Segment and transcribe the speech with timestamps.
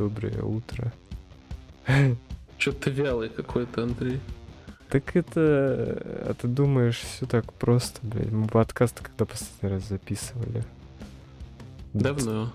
[0.00, 0.92] доброе утро.
[2.56, 4.18] Чё ты вялый какой-то, Андрей.
[4.88, 5.42] Так это...
[6.26, 8.32] А ты думаешь, все так просто, блядь?
[8.32, 10.64] Мы подкаст когда последний раз записывали?
[11.92, 12.50] Давно.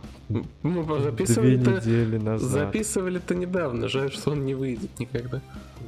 [0.63, 1.71] Мы Две записывали-то...
[1.73, 2.49] недели назад.
[2.49, 3.89] Записывали-то недавно.
[3.89, 5.39] Жаль, что он не выйдет никогда.
[5.79, 5.87] Ну,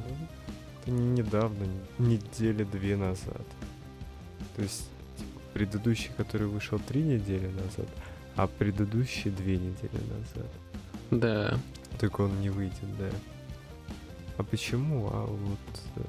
[0.82, 1.66] Это не недавно,
[1.98, 3.46] недели две назад.
[4.54, 7.88] То есть, типа, предыдущий, который вышел три недели назад,
[8.36, 10.50] а предыдущий две недели назад.
[11.10, 11.58] Да.
[11.98, 13.10] Так он не выйдет, да.
[14.36, 15.08] А почему?
[15.12, 15.58] А вот
[15.96, 16.02] э,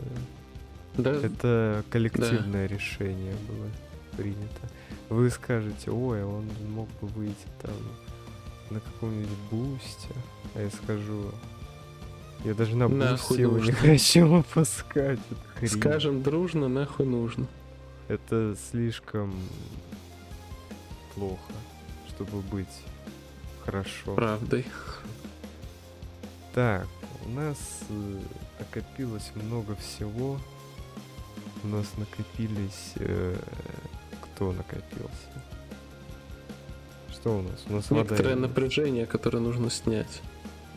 [0.98, 3.68] Да, это коллективное решение было
[4.16, 4.70] принято.
[5.10, 7.74] Вы скажете, ой, он мог бы выйти там
[8.70, 10.14] на каком-нибудь бусте.
[10.54, 11.32] А я скажу,
[12.46, 13.74] я даже на бусте его не нужно.
[13.82, 15.20] хочу выпускать.
[15.66, 17.48] скажем дружно, нахуй нужно.
[18.08, 19.34] Это слишком
[21.16, 21.54] плохо,
[22.10, 22.68] чтобы быть
[23.66, 24.16] хорошо.
[24.16, 24.66] Правдой.
[26.54, 26.88] Так,
[27.26, 28.20] у нас э,
[28.60, 30.40] накопилось много всего.
[31.64, 32.94] У нас накопились...
[32.96, 33.36] э,
[34.24, 35.44] кто накопился?
[37.12, 37.66] Что у нас?
[37.70, 38.42] У нас вода Некоторое есть.
[38.42, 40.22] напряжение, которое нужно снять.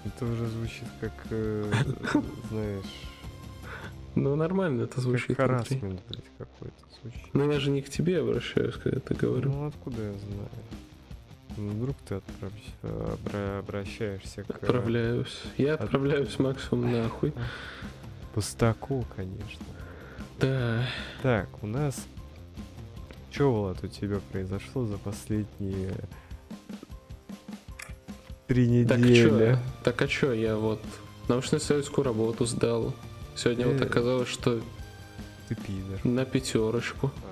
[0.04, 1.72] Это уже звучит как, э,
[2.50, 2.84] знаешь,
[4.16, 5.28] Ну, нормально это звучит.
[5.28, 7.34] как харасмент, блядь, какой-то звучит.
[7.34, 9.50] Но я же не к тебе обращаюсь, когда это говорю.
[9.52, 10.48] Ну, откуда я знаю?
[11.56, 14.50] Ну, вдруг ты отправ- обращаешься к...
[14.50, 15.42] Отправляюсь.
[15.58, 17.32] Я от- отправляюсь максимум нахуй.
[18.34, 19.64] Пустаку, конечно.
[20.40, 20.86] Да.
[21.22, 22.06] Так, у нас...
[23.30, 25.92] Чё, Влад, у тебя произошло за последние
[28.46, 29.52] три Так недели?
[29.54, 29.58] чё?
[29.84, 30.80] Так а чё, я вот
[31.28, 32.92] научно-исследовательскую работу сдал.
[33.36, 33.84] Сегодня вот Э.
[33.84, 34.60] оказалось, что
[35.48, 36.04] Ты пидор.
[36.04, 37.10] на пятерочку.
[37.24, 37.31] А,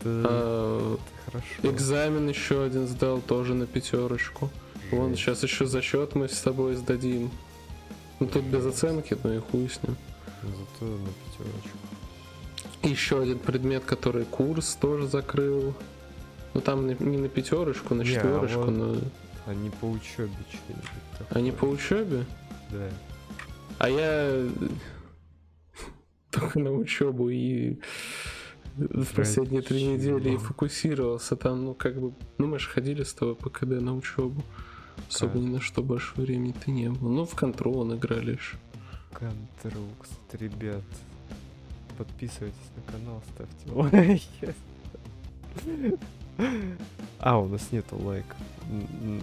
[0.00, 1.46] это хорошо.
[1.62, 4.50] экзамен еще один сдал, тоже на пятерочку.
[4.90, 7.30] Вон, сейчас еще зачет мы с тобой сдадим.
[8.20, 9.96] Ну тут без оценки, ну и хуй с ним.
[10.42, 11.78] Зато на пятерочку.
[12.82, 15.74] Еще один предмет, который курс тоже закрыл.
[16.54, 18.96] Ну там не на пятерочку, на Не, а четверочку, вот- но.
[19.46, 21.28] А не по учебе что-нибудь.
[21.30, 22.24] А не по учебе?
[22.70, 22.88] Да.
[23.78, 24.46] А я
[26.30, 27.78] только на учебу и
[28.78, 33.12] в последние три недели и фокусировался там, ну как бы, ну мы же ходили с
[33.12, 34.42] тобой по КД на учебу.
[35.08, 37.08] Особо ни на что больше времени-то не было.
[37.08, 38.56] Ну, в контрол играли ж.
[39.12, 40.82] Контрол, кстати, ребят.
[41.96, 44.54] Подписывайтесь на канал, ставьте лайки.
[47.18, 49.20] А, у нас нету м.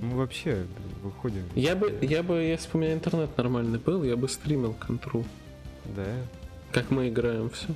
[0.00, 0.66] Мы вообще
[1.02, 1.44] выходим.
[1.54, 5.24] Я бы, я бы, если бы у меня интернет нормальный был, я бы стримил контрол.
[5.96, 6.16] Да.
[6.72, 7.68] Как мы играем все.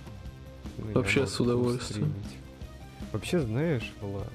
[0.79, 2.13] Ну, Вообще с удовольствием.
[3.13, 4.31] Вообще, знаешь, Влад,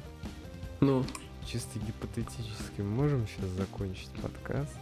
[0.80, 1.06] Ну,
[1.46, 4.76] чисто гипотетически мы можем сейчас закончить подкаст?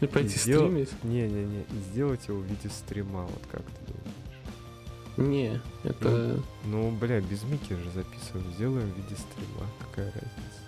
[0.00, 0.90] и пойти сдел- стримить?
[1.04, 5.30] Не-не-не, и сделать его в виде стрима, вот как ты думаешь?
[5.32, 6.38] Не, это...
[6.66, 10.60] Ну, бля, без Мики же записываем, сделаем в виде стрима, какая разница?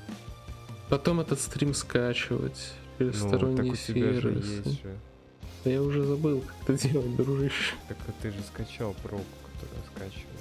[0.89, 4.51] Потом этот стрим скачивать через Ну, так сторонние у тебя же сервисы.
[4.69, 4.99] есть же.
[5.65, 7.75] Да Я уже забыл, как это делать, дружище.
[7.89, 9.25] Так а ты же скачал пробу,
[9.61, 10.39] которую скачивал.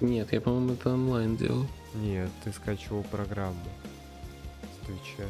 [0.00, 1.66] Нет, я, по-моему, это онлайн делал.
[1.94, 3.60] Нет, ты скачивал программу
[4.62, 5.28] с Твича.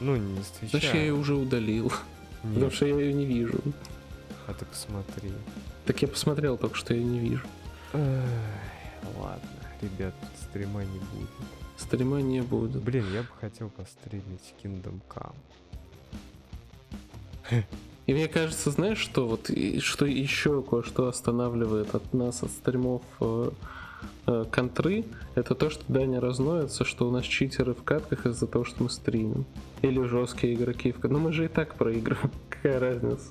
[0.00, 0.78] Ну, не с Твича.
[0.78, 1.92] Значит, я ее уже удалил,
[2.42, 3.60] потому Нет, что я ее не вижу.
[4.46, 5.30] а ты посмотри.
[5.84, 7.46] Так я посмотрел только, что я не вижу.
[7.92, 8.22] Ай,
[9.16, 9.48] ладно,
[9.82, 11.30] ребят, стрима не будет.
[11.76, 12.82] Стрима не будет.
[12.82, 15.36] Блин, я бы хотел постримить Kingdom Come.
[18.08, 23.50] И мне кажется, знаешь, что вот что еще кое-что останавливает от нас, от стримов э,
[24.26, 25.04] э, контры,
[25.34, 28.88] это то, что Даня разноется, что у нас читеры в катках из-за того, что мы
[28.88, 29.44] стримим.
[29.82, 31.10] Или жесткие игроки в катках.
[31.10, 32.30] Но мы же и так проигрываем.
[32.48, 33.30] Какая разница?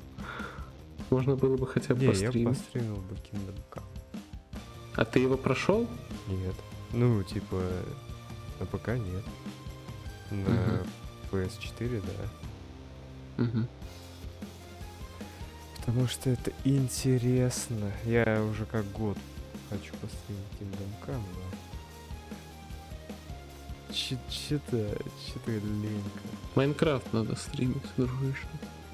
[1.09, 2.48] Можно было бы хотя бы Не, я постримить.
[2.50, 3.84] постримил бы Kingdom Come.
[4.96, 5.88] А ты его прошел?
[6.28, 6.56] Нет.
[6.94, 7.64] Ну, типа,
[8.59, 9.23] на ПК нет.
[10.30, 10.88] На Мгм.
[11.32, 12.02] PS4,
[13.38, 13.44] да.
[13.44, 13.68] Угу.
[15.87, 17.93] Потому что это интересно.
[18.03, 19.17] Я уже как год
[19.69, 21.23] хочу постримить Kingdom Come,
[23.89, 23.93] но...
[23.93, 26.19] Че-то, че-то ленько.
[26.55, 28.47] Майнкрафт надо стримить, дружище.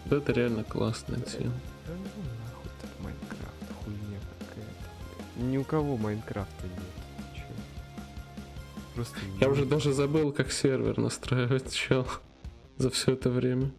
[0.06, 1.54] Вот Это реально классная тема.
[1.88, 2.04] Да ну
[2.46, 5.42] нахуй этот Майнкрафт, хуйня какая-то.
[5.44, 7.36] Ни у кого Майнкрафта нет.
[7.36, 7.44] Чё?
[8.94, 12.08] Просто Я уже даже забыл, как сервер настраивать, чел.
[12.78, 13.72] За все это время.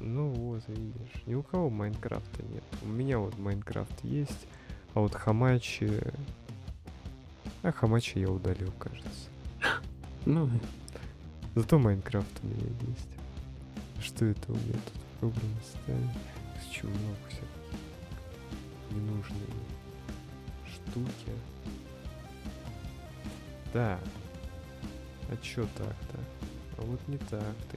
[0.00, 2.64] Ну вот, видишь, ни у кого Майнкрафта нет.
[2.82, 4.46] У меня вот Майнкрафт есть,
[4.94, 5.90] а вот Хамачи...
[7.62, 9.28] А Хамачи я удалил, кажется.
[10.24, 10.48] Ну,
[11.58, 13.08] Зато Майнкрафт у меня есть.
[14.00, 16.08] Что это у меня тут выбрано стали?
[16.62, 17.48] С чего много всяких
[18.92, 19.40] ненужные
[20.66, 21.32] штуки.
[23.74, 23.98] Да.
[25.28, 26.18] А чё так-то?
[26.76, 27.76] А вот не так-то.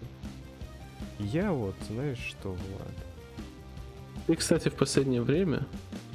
[1.31, 2.95] Я вот, знаешь что, Влад?
[4.27, 5.65] Ты, кстати, в последнее время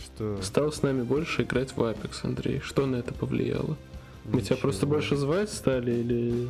[0.05, 0.41] Что?
[0.43, 2.61] стал с нами больше играть в Apex, Андрей.
[2.61, 3.77] Что на это повлияло?
[4.25, 4.95] Мы тебя просто Ничего.
[4.99, 6.49] больше звать стали или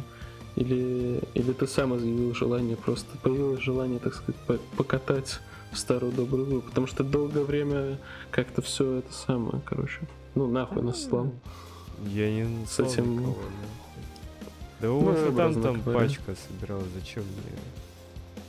[0.56, 5.40] или или ты сам изъявил желание просто появилось желание, так сказать, по- покатать
[5.72, 7.98] в старую добрую игру, потому что долгое время
[8.30, 10.00] как-то все это самое, короче,
[10.34, 11.30] ну нахуй нас слал.
[12.06, 13.36] Я не С этим- никого.
[14.80, 17.58] Да у Ну, вас там, там пачка собиралась, зачем мне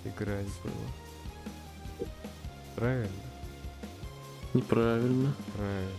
[0.05, 2.07] играть было?
[2.75, 3.09] Правильно?
[4.53, 5.33] Неправильно.
[5.55, 5.91] Правильно.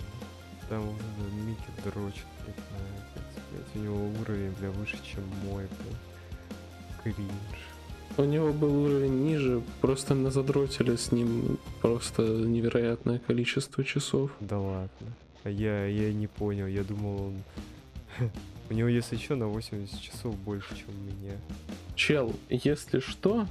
[0.69, 3.77] Там этот Микки дрочит, блядь, на Apex, блядь.
[3.77, 7.15] У него уровень, бля, выше, чем мой, блядь.
[7.15, 7.69] Кринж.
[8.17, 14.33] У него был уровень ниже, просто на задротили с ним просто невероятное количество часов.
[14.41, 15.13] Да ладно.
[15.45, 17.43] А я, я не понял, я думал он...
[18.71, 21.37] У него, если что, на 80 часов больше, чем у меня.
[21.95, 23.47] Чел, если что,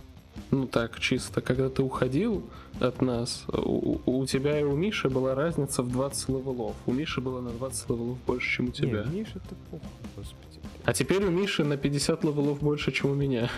[0.51, 2.49] ну так, чисто, когда ты уходил
[2.79, 6.75] от нас, у, у тебя и у Миши была разница в 20 левелов.
[6.85, 9.03] У Миши было на 20 левелов больше, чем у тебя.
[9.05, 10.59] Не, Миша, ты похуй, господи.
[10.85, 13.49] А теперь у Миши на 50 левелов больше, чем у меня.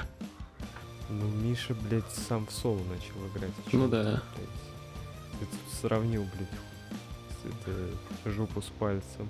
[1.10, 3.52] Ну, Миша, блядь, сам в соло начал играть.
[3.52, 4.04] о Ну да.
[4.04, 4.10] ты,
[4.42, 5.40] блядь?
[5.40, 9.28] Ты тут сравнил, блядь, это, жопу с пальцем.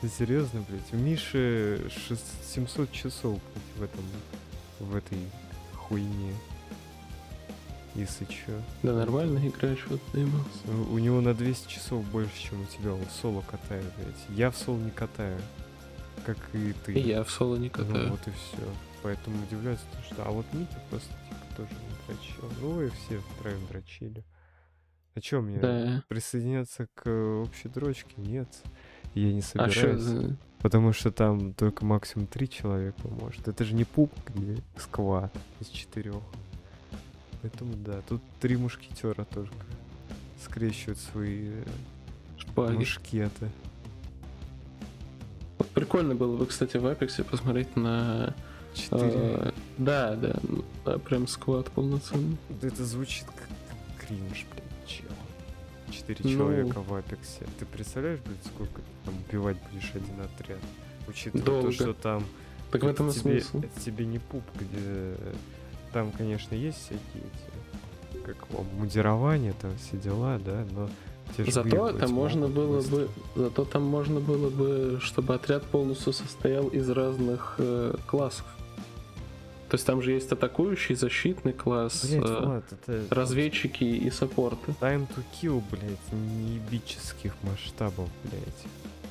[0.00, 0.92] Ты серьезно, блядь?
[0.92, 3.38] У Миши шест- 700 часов,
[3.76, 4.04] блядь, в этом,
[4.84, 5.18] в этой
[5.76, 6.34] хуйне.
[7.94, 8.58] Если чё.
[8.82, 10.48] Да нормально играешь, вот заебался.
[10.90, 12.94] У у него на 200 часов больше, чем у тебя.
[12.94, 14.38] Он соло катает, блядь.
[14.38, 15.38] Я в соло не катаю.
[16.24, 16.94] Как и ты.
[16.94, 18.10] И я в соло не Ну катаю.
[18.10, 18.62] вот и все.
[19.02, 20.24] Поэтому удивляюсь, то, что...
[20.26, 22.50] А вот Митя просто типа тоже не дрочил.
[22.62, 24.24] Ну вы все втроем дрочили.
[25.14, 25.58] А чё мне?
[25.58, 26.02] Да.
[26.08, 28.14] Присоединяться к э, общей дрочке?
[28.16, 28.48] Нет.
[29.14, 29.74] Я не А собираюсь.
[29.76, 30.36] что за...
[30.62, 33.48] Потому что там только максимум три человека может.
[33.48, 36.22] Это же не пуп, где сквад из четырех.
[37.42, 39.54] Поэтому да, тут три мушкетера только
[40.44, 41.64] скрещивают свои э,
[42.38, 42.76] шпаги?
[42.76, 43.50] мушкеты.
[45.58, 48.34] Вот прикольно было бы, кстати, в Апексе посмотреть на...
[48.74, 49.12] Четыре.
[49.14, 52.36] э, да, да, ну, да, прям сквад полноценный.
[52.62, 53.48] Это звучит как
[54.06, 55.10] кринж, блин, чел.
[55.92, 56.30] Четыре Ну.
[56.30, 57.46] человека в Апексе.
[57.58, 60.58] Ты представляешь, блин, сколько ты там убивать будешь один отряд?
[61.06, 61.66] Учитывая Долго.
[61.68, 62.24] то, что там...
[62.70, 63.58] Так в этом и тебе, смысл.
[63.58, 65.14] это тебе не пуп, где...
[65.92, 68.24] Там, конечно, есть всякие эти...
[68.24, 68.36] Как
[68.78, 70.88] мудирование, там все дела, да, но...
[71.36, 72.96] Зато там можно было быстро.
[72.96, 78.44] бы, зато там можно было бы, чтобы отряд полностью состоял из разных э, классов.
[79.72, 83.04] То есть там же есть атакующий, защитный класс, Блять, э, Влад, это...
[83.08, 84.72] разведчики и саппорты.
[84.82, 88.66] Time to kill, блядь, неебических масштабов, блядь.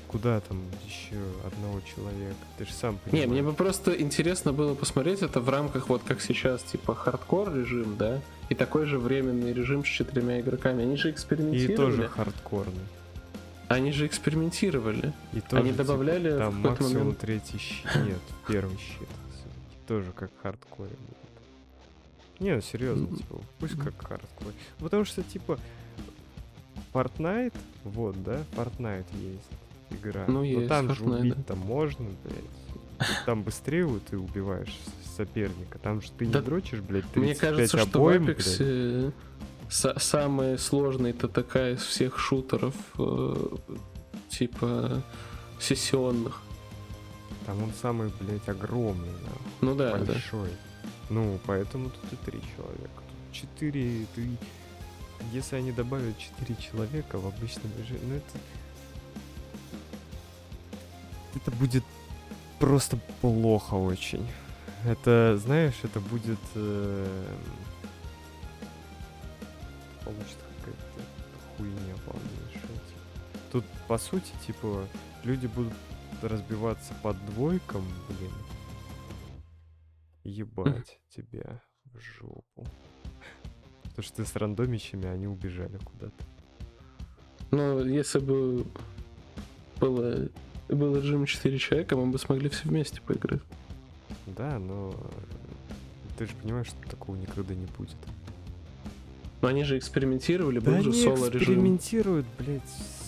[0.07, 2.35] Куда там еще одного человека?
[2.59, 3.29] Ты же сам Не, понимаешь.
[3.31, 7.97] мне бы просто интересно было посмотреть это в рамках вот как сейчас, типа хардкор режим,
[7.97, 10.83] да, и такой же временный режим с четырьмя игроками.
[10.83, 11.75] Они же И экспериментировали.
[11.75, 12.85] тоже хардкорный.
[13.67, 15.11] Они же экспериментировали.
[15.33, 17.85] И тоже, Они типа, добавляли в там какой-то максимум момент- третий щит.
[18.05, 19.07] Нет, первый щит.
[19.91, 22.39] Тоже как в хардкоре будет.
[22.39, 24.53] Не, ну серьезно, типа, пусть как в хардкоре.
[24.79, 25.59] Потому что, типа,
[26.93, 29.49] Fortnite, вот, да, Fortnite есть
[29.89, 30.23] игра.
[30.29, 33.09] Ну, Но есть там же Fortnite, убить-то можно, блядь.
[33.25, 35.77] Там быстрее вот ты убиваешь с- соперника.
[35.79, 38.37] Там же ты не Да, дрочишь, блядь, 35 Мне кажется, что в обоим, блядь.
[38.39, 39.13] Apex
[39.69, 43.35] са- самый сложный ТТК из всех шутеров, э,
[44.29, 45.03] типа
[45.59, 46.41] сессионных.
[47.45, 49.51] Там он самый, блядь, огромный, нахуй.
[49.61, 50.05] Ну да, да.
[50.05, 50.49] большой.
[51.09, 53.01] Ну, поэтому тут и три человека.
[53.07, 54.29] Тут четыре, ты...
[55.31, 58.39] Если они добавят четыре человека в обычном режиме, ну это...
[61.35, 61.83] Это будет
[62.59, 64.27] просто плохо очень.
[64.85, 66.39] Это, знаешь, это будет...
[66.55, 67.35] э,
[70.03, 71.01] Получится какая-то
[71.57, 72.61] хуйня полнейшая.
[72.61, 73.39] типа.
[73.51, 74.85] Тут, по сути, типа,
[75.23, 75.73] люди будут
[76.29, 78.31] разбиваться под двойкам, блин.
[80.23, 82.65] Ебать тебя в жопу.
[83.83, 86.25] Потому что ты с рандомищами, а они убежали куда-то.
[87.51, 88.65] Но если бы
[89.79, 90.29] было,
[90.69, 93.41] был режим 4 человека, мы бы смогли все вместе поиграть.
[94.27, 94.95] Да, но
[96.17, 97.97] ты же понимаешь, что такого никогда не будет.
[99.41, 101.39] Но они же экспериментировали, был да же они соло-режим.
[101.39, 102.61] экспериментируют, блядь,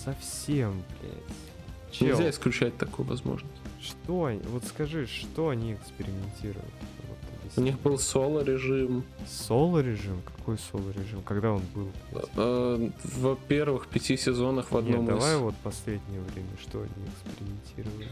[0.04, 1.53] совсем, блядь.
[1.94, 3.54] Чел, Нельзя исключать такую возможность.
[3.82, 6.66] Что они, вот скажи, что они экспериментируют?
[7.08, 9.04] Вот, У них был соло-режим.
[9.30, 10.22] Соло-режим?
[10.38, 11.22] Какой соло-режим?
[11.24, 11.90] Когда он был?
[12.36, 15.40] Э, В первых пяти сезонах в одном Нет, давай из...
[15.40, 18.10] вот последнее время, что они экспериментировали?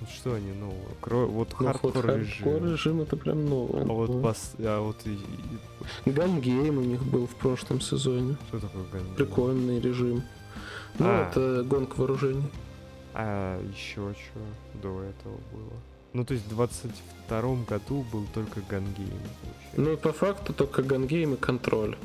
[0.00, 0.76] Вот что они нового?
[1.02, 2.44] Кро- Вот Ну, вот хардкор режим.
[2.44, 3.82] хардкор режим это прям новое.
[3.82, 4.20] А вот, Ну.
[4.20, 4.96] пос- а вот
[6.06, 8.36] Gun Game у них был в прошлом сезоне.
[8.48, 9.14] что такое gun game?
[9.16, 10.22] Прикольный режим.
[11.00, 11.28] Ну, А.
[11.28, 12.44] это гонка вооружений.
[13.14, 14.40] А еще что
[14.82, 15.72] до этого было?
[16.12, 19.20] Ну, то есть в 22 году был только gun game.
[19.76, 21.96] Ну, по факту только gun game и контроль.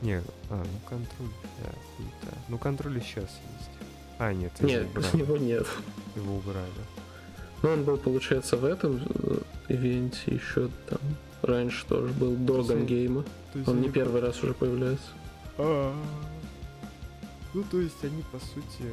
[0.00, 1.30] Не, а, ну контроль,
[1.62, 2.36] да, хуета.
[2.48, 3.70] Ну контроль и сейчас есть.
[4.18, 5.18] А, нет, его Нет, убрали.
[5.18, 5.66] его нет.
[6.16, 6.66] Его убрали.
[7.62, 10.98] Ну, он был, получается, в этом э, ивенте еще там
[11.42, 13.22] раньше тоже был, до То гангейма.
[13.52, 15.08] То есть Он не первый раз уже появляется.
[15.58, 15.94] А.
[17.54, 18.90] Ну, то есть они, по сути,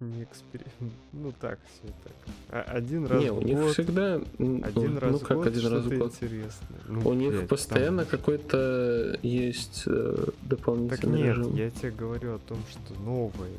[0.00, 0.72] не эксперимент.
[1.12, 2.12] Ну, так, все так.
[2.50, 4.14] А- один раз не, в у них всегда...
[4.16, 6.12] один ну, раз ну в как год один раз в год?
[6.12, 6.80] интересное.
[6.88, 11.54] Ну, У них блядь, постоянно там- какой-то есть э, Так дополнительный нет, режим.
[11.56, 13.50] я тебе говорю о том, что новое.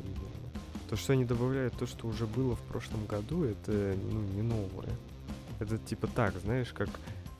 [0.88, 3.72] То, что они добавляют то, что уже было в прошлом году, это
[4.10, 4.88] ну, не новое.
[5.60, 6.88] Это типа так, знаешь, как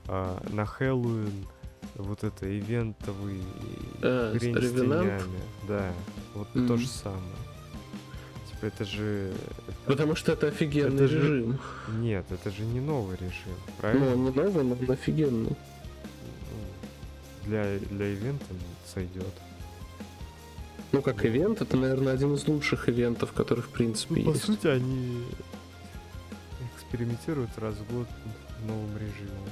[0.06, 1.46] а, на Хэллоуин
[1.94, 3.40] вот это ивентовый
[4.02, 5.20] А, хрень с тенями.
[5.66, 5.92] Да,
[6.34, 6.78] вот то Мгм.
[6.78, 7.22] же самое.
[8.60, 9.32] Это же...
[9.86, 11.58] Потому что это офигенный Это же- режим.
[12.00, 13.32] Нет, это же не новый режим,
[13.66, 14.12] Ну, правильно?
[14.12, 15.50] он не новый, но он офигенный.
[15.50, 15.56] Ну,
[17.46, 18.44] Для, для ивента
[18.92, 19.32] сойдет.
[20.92, 24.44] Ну, как ивент, это, наверное, один из лучших ивентов, который, в принципе, Ну, по есть.
[24.44, 25.24] сути, они
[26.76, 28.08] экспериментируют раз в год
[28.66, 29.48] новым режимом.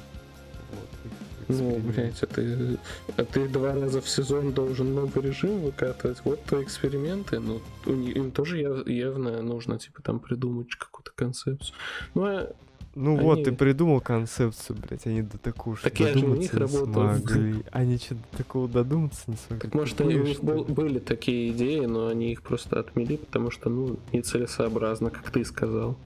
[0.70, 1.12] Вот,
[1.48, 2.78] Ну, блядь, а ты,
[3.16, 6.18] а ты два раза в сезон должен новый режим выкатывать.
[6.24, 7.38] Вот то эксперименты.
[7.38, 11.74] Ну, у ни- им тоже яв- явно нужно, типа, там придумать какую-то концепцию.
[12.14, 12.52] Ну, а
[12.96, 16.14] Ну вот, они- ты придумал концепцию, блядь, они до такого что Так я же у
[16.22, 16.92] додуматься них не работал.
[17.18, 17.62] смогли.
[17.70, 19.60] Они что до такого додуматься не смогли.
[19.68, 20.72] так, может, они, у них был- ли?
[20.74, 25.96] были такие идеи, но они их просто отмели, потому что, ну, нецелесообразно, как ты сказал.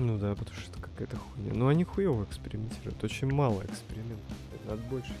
[0.00, 1.52] Ну да, потому что это какая-то хуйня.
[1.52, 3.04] Но они хуево экспериментируют.
[3.04, 4.24] Очень мало экспериментов.
[4.66, 5.12] Надо больше.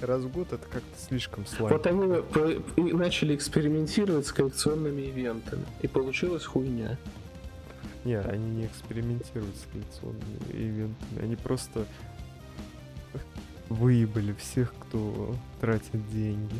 [0.00, 1.72] Раз в год это как-то слишком слабо.
[1.72, 5.64] Вот они начали экспериментировать с коллекционными ивентами.
[5.82, 6.96] И получилась хуйня.
[8.04, 11.22] Не, они не экспериментируют с коллекционными ивентами.
[11.22, 11.84] Они просто
[13.68, 16.54] выебали всех, кто тратит деньги.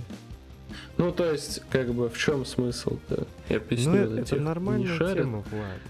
[0.96, 3.28] Ну, то есть, как бы, в чем смысл-то?
[3.48, 5.80] Я объясню Ну, это, это нормальная тема, Влад.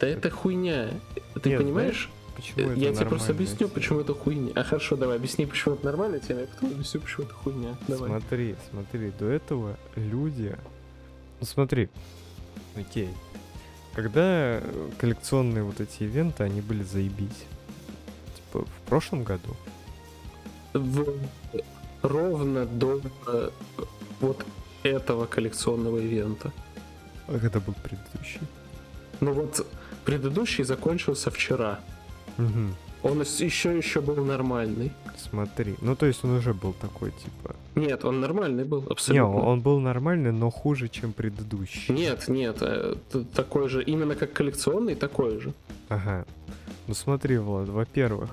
[0.00, 0.90] Да это хуйня.
[1.42, 2.10] Ты Нет, понимаешь?
[2.36, 3.70] Почему это Я тебе просто объясню, тема?
[3.70, 4.52] почему это хуйня.
[4.56, 7.76] А хорошо, давай, объясни, почему это нормальная тема, а потом объясню, почему это хуйня.
[7.86, 8.08] Давай.
[8.10, 10.56] Смотри, смотри, до этого люди...
[11.40, 11.88] Ну смотри,
[12.76, 13.08] окей.
[13.94, 17.44] Когда э, коллекционные вот эти ивенты, они были заебись.
[18.36, 19.54] Типа в прошлом году.
[20.72, 21.16] В-
[22.02, 23.50] Ровно до э,
[24.20, 24.44] вот
[24.82, 26.52] этого коллекционного ивента.
[27.28, 28.40] А когда был предыдущий?
[29.20, 29.64] Ну вот,
[30.04, 31.80] предыдущий закончился вчера.
[32.36, 32.74] Мгм.
[33.02, 34.90] Он еще еще был нормальный.
[35.16, 35.74] Смотри.
[35.82, 37.54] Ну то есть он уже был такой, типа...
[37.74, 39.34] Нет, он нормальный был, Не, абсолютно.
[39.36, 41.94] он он был нормальный, но хуже, чем предыдущий.
[41.94, 42.94] Нет, нет, э,
[43.34, 45.52] такой же, именно как коллекционный, такой же.
[45.88, 46.24] Ага.
[46.86, 48.30] Ну смотри, Влад, во-первых,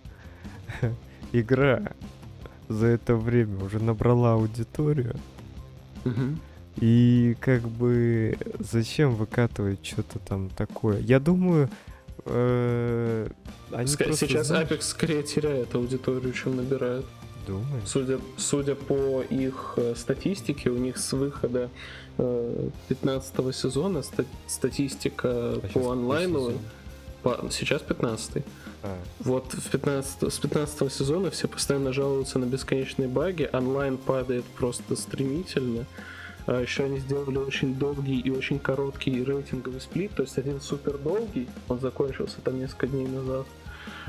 [1.32, 1.92] игра
[2.68, 5.16] за это время уже набрала аудиторию.
[6.04, 6.38] Мгм.
[6.80, 10.98] И как бы зачем выкатывать что-то там такое?
[11.00, 11.68] Я думаю,
[12.24, 13.28] э,
[13.72, 17.04] они Ска- просто, Сейчас знаешь, Apex скорее теряет аудиторию, чем набирает.
[17.46, 17.82] Думаешь?
[17.86, 21.70] Судя, судя по их э, статистике, у них с выхода
[22.18, 26.52] э, 15 сезона ста- статистика А по онлайну...
[27.22, 28.44] по- сейчас 15
[28.84, 34.44] А, Вот в 15, с 15 сезона все постоянно жалуются на бесконечные баги, онлайн падает
[34.44, 35.84] просто стремительно.
[36.46, 41.48] Еще они сделали очень долгий и очень короткий рейтинговый сплит, то есть один супер долгий,
[41.68, 43.46] он закончился там несколько дней назад,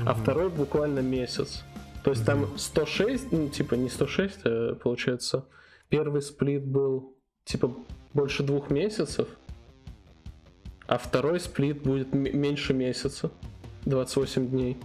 [0.00, 0.22] а мгм.
[0.22, 1.62] второй буквально месяц.
[2.02, 2.58] То есть там Мгм.
[2.58, 5.44] 106, ну типа не 106, а получается
[5.88, 7.14] первый сплит был
[7.44, 7.72] типа
[8.12, 9.28] больше двух месяцев,
[10.86, 13.30] а второй сплит будет меньше месяца,
[13.86, 14.76] 28 дней.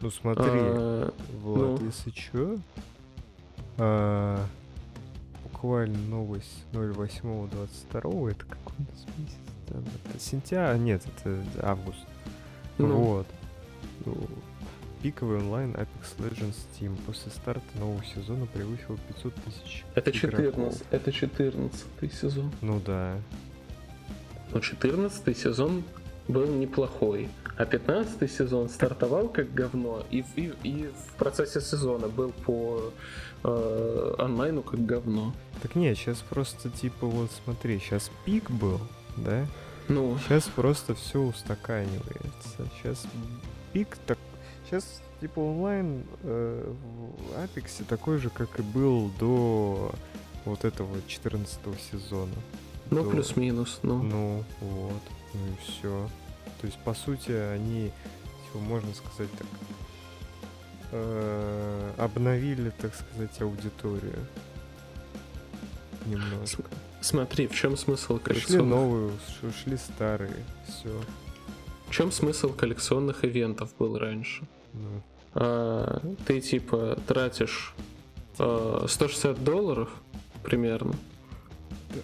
[0.00, 1.86] Ну смотри, А, Влад, ну.
[1.86, 2.56] если чё,
[5.66, 9.36] буквально новость 08.22, это какой у нас месяц?
[9.66, 11.98] Там, это сентябрь, нет, это август.
[12.78, 13.26] ну, Вот.
[14.04, 14.14] Ну,
[15.02, 20.72] Пиковый онлайн Apex Legends Steam после старта нового сезона превысил 500 тысяч это игроков.
[20.72, 22.52] 14, это 14 сезон.
[22.60, 23.18] Ну да.
[24.52, 25.82] Ну 14 сезон
[26.28, 27.28] был неплохой.
[27.56, 32.92] А 15 сезон стартовал как говно, и, и, и в процессе сезона был по
[33.46, 35.32] э, онлайну как говно.
[35.62, 38.80] Так нет, сейчас просто типа вот смотри, сейчас пик был,
[39.16, 39.46] да?
[39.88, 40.18] Ну.
[40.18, 42.68] Сейчас просто все устаканивается.
[42.76, 43.06] Сейчас
[43.72, 44.18] пик так.
[44.64, 49.92] Сейчас типа онлайн э, в Апексе такой же, как и был до
[50.44, 51.58] вот этого 14
[51.90, 52.34] сезона.
[52.90, 53.10] Ну, до...
[53.10, 54.02] плюс-минус, ну.
[54.02, 55.02] Ну, вот.
[55.34, 56.08] Ну и все.
[56.60, 57.90] То есть, по сути, они,
[58.46, 59.46] типа, можно сказать так,
[60.96, 64.26] э, обновили, так сказать, аудиторию.
[66.06, 66.64] Немножко.
[67.00, 68.48] Смотри, в чем смысл коллекционных...
[68.48, 69.12] Шли новые,
[69.42, 71.00] ушли старые, все.
[71.88, 74.44] В чем смысл коллекционных ивентов был раньше?
[74.72, 75.02] Ну.
[75.34, 77.74] А, ты типа тратишь
[78.38, 79.90] а, 160 долларов
[80.42, 80.94] примерно.
[81.94, 82.00] Да.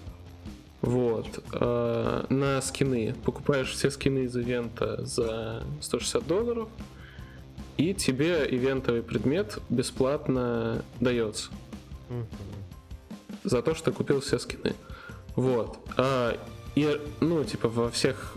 [0.83, 1.43] Вот.
[1.53, 3.15] А, на скины.
[3.25, 6.69] Покупаешь все скины из ивента за 160 долларов.
[7.77, 11.51] И тебе ивентовый предмет бесплатно дается.
[12.11, 12.27] Угу.
[13.45, 14.75] За то, что купил все скины.
[15.35, 15.79] Вот.
[15.97, 16.37] А,
[16.75, 18.37] и, ну, типа, во всех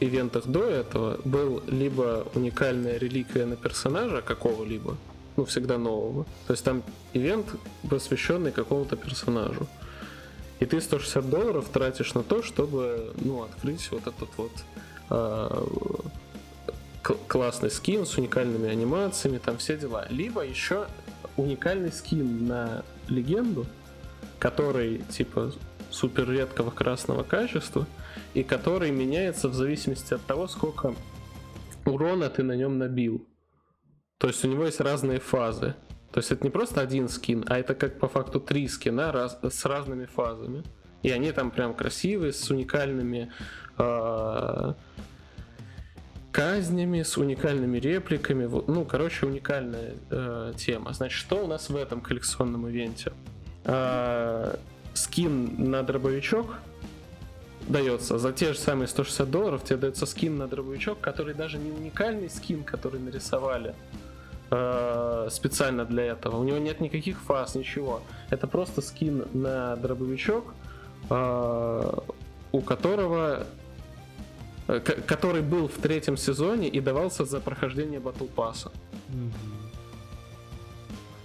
[0.00, 4.96] ивентах до этого был либо уникальная реликвия на персонажа какого-либо,
[5.36, 6.24] ну, всегда нового.
[6.46, 7.46] То есть там ивент,
[7.88, 9.66] посвященный какому-то персонажу.
[10.60, 14.52] И ты 160 долларов тратишь на то, чтобы, ну, открыть вот этот вот
[15.10, 15.64] э,
[17.28, 20.06] классный скин с уникальными анимациями, там все дела.
[20.08, 20.86] Либо еще
[21.36, 23.66] уникальный скин на легенду,
[24.38, 25.52] который, типа,
[25.90, 27.86] супер редкого красного качества,
[28.32, 30.94] и который меняется в зависимости от того, сколько
[31.84, 33.26] урона ты на нем набил.
[34.18, 35.74] То есть у него есть разные фазы.
[36.12, 39.38] То есть это не просто один скин, а это как по факту три скина раз,
[39.42, 40.62] с разными фазами.
[41.02, 43.32] И они там прям красивые, с уникальными
[43.76, 44.74] э,
[46.34, 48.50] казнями, с уникальными репликами.
[48.66, 50.92] Ну, короче, уникальная э, тема.
[50.92, 53.12] Значит, что у нас в этом коллекционном ивенте?
[53.64, 54.56] Э,
[54.94, 56.58] скин на дробовичок
[57.68, 61.70] дается за те же самые 160 долларов тебе дается скин на дробовичок, который даже не
[61.70, 63.72] уникальный скин, который нарисовали
[64.50, 66.38] э, специально для этого.
[66.38, 68.02] У него нет никаких фаз, ничего.
[68.30, 70.52] Это просто скин на дробовичок,
[71.10, 71.92] э,
[72.50, 73.46] у которого
[74.66, 78.70] который был в третьем сезоне и давался за прохождение батл пасса.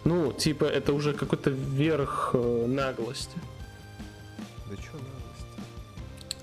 [0.06, 3.38] Ну, типа, это уже какой-то верх э, наглости.
[4.70, 5.10] Да что новости?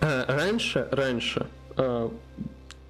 [0.00, 2.12] А, раньше, раньше а,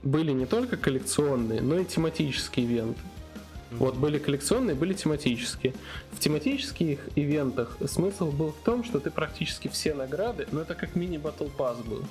[0.02, 3.00] были не только коллекционные, но и тематические ивенты.
[3.00, 3.76] Mm-hmm.
[3.78, 5.72] Вот были коллекционные, были тематические.
[6.12, 10.94] В тематических ивентах смысл был в том, что ты практически все награды, ну это как
[10.94, 12.04] мини-батл пас был.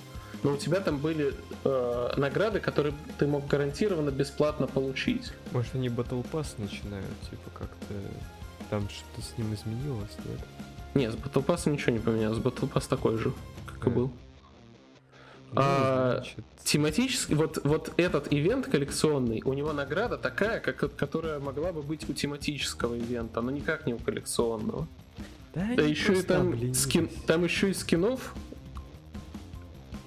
[0.45, 5.31] Но у тебя там были э, награды, которые ты мог гарантированно бесплатно получить.
[5.51, 7.95] Может они батл пас начинают, типа как-то
[8.69, 10.39] там что-то с ним изменилось, нет?
[10.93, 12.38] Нет, с Battle Pass ничего не поменялось.
[12.38, 13.34] Battle Pass такой же,
[13.65, 14.12] как и был.
[15.51, 16.21] Ну, а,
[16.63, 22.08] тематический, вот, вот этот ивент коллекционный, у него награда такая, как, которая могла бы быть
[22.08, 24.88] у тематического ивента, но никак не у коллекционного.
[25.55, 28.36] Да, да еще и там, скин, там еще и скинов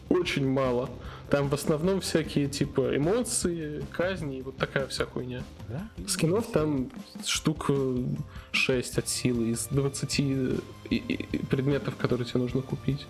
[0.09, 0.91] очень мало.
[1.31, 5.43] Там в основном всякие типа эмоции, казни и вот такая вся хуйня.
[5.69, 5.89] Да?
[6.07, 6.91] Скинов там
[7.27, 7.71] штук
[8.53, 10.61] 6 от силы из 20
[11.51, 13.07] предметов, которые тебе нужно купить.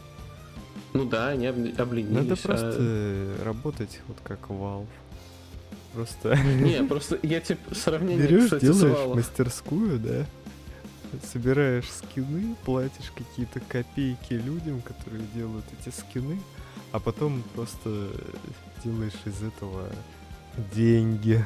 [0.95, 2.15] Ну да, они обленились.
[2.17, 3.45] Надо просто а...
[3.45, 4.87] работать вот как Valve.
[5.95, 6.37] Просто...
[6.45, 10.27] Не, просто я тебе сравнение, Берешь, кстати, делаешь мастерскую, да?
[11.33, 16.39] Собираешь скины, платишь какие-то копейки людям, которые делают эти скины,
[16.92, 18.09] а потом просто
[18.85, 19.88] делаешь из этого
[20.74, 21.44] деньги.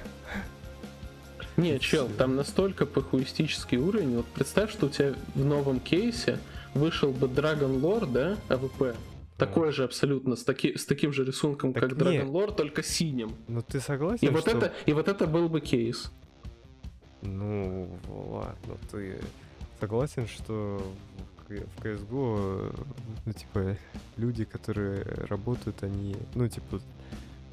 [1.57, 4.17] Не, чел, там настолько похуистический уровень.
[4.17, 6.39] Вот представь, что у тебя в новом кейсе
[6.75, 8.97] вышел бы Dragon Lore, да, AWP.
[9.37, 13.35] Такой же абсолютно, с, таки, с таким же рисунком, так как Dragon Lore, только синим.
[13.49, 14.27] Ну ты согласен?
[14.27, 14.57] И вот, что...
[14.57, 16.13] это, и вот это был бы кейс.
[17.23, 19.21] Ну, ладно, ты
[19.81, 20.83] согласен, что
[21.61, 22.87] в CSGO,
[23.25, 23.77] ну, типа,
[24.17, 26.81] люди, которые работают, они, ну, типа,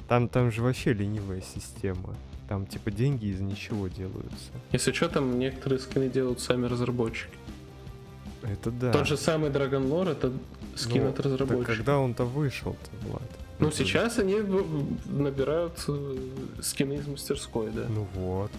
[0.08, 2.16] там, там же вообще ленивая система.
[2.48, 4.52] Там, типа, деньги из ничего делаются.
[4.72, 7.38] Если что, там некоторые скины делают сами разработчики.
[8.42, 8.92] Это да.
[8.92, 10.32] Тот же самый Dragon Lore это
[10.76, 11.76] скин ну, от разработчика.
[11.76, 13.22] когда он-то вышел-то, Влад?
[13.60, 14.36] Ну, это сейчас они
[15.06, 16.18] набирают э,
[16.62, 17.86] скины из мастерской, да.
[17.90, 18.52] Ну вот.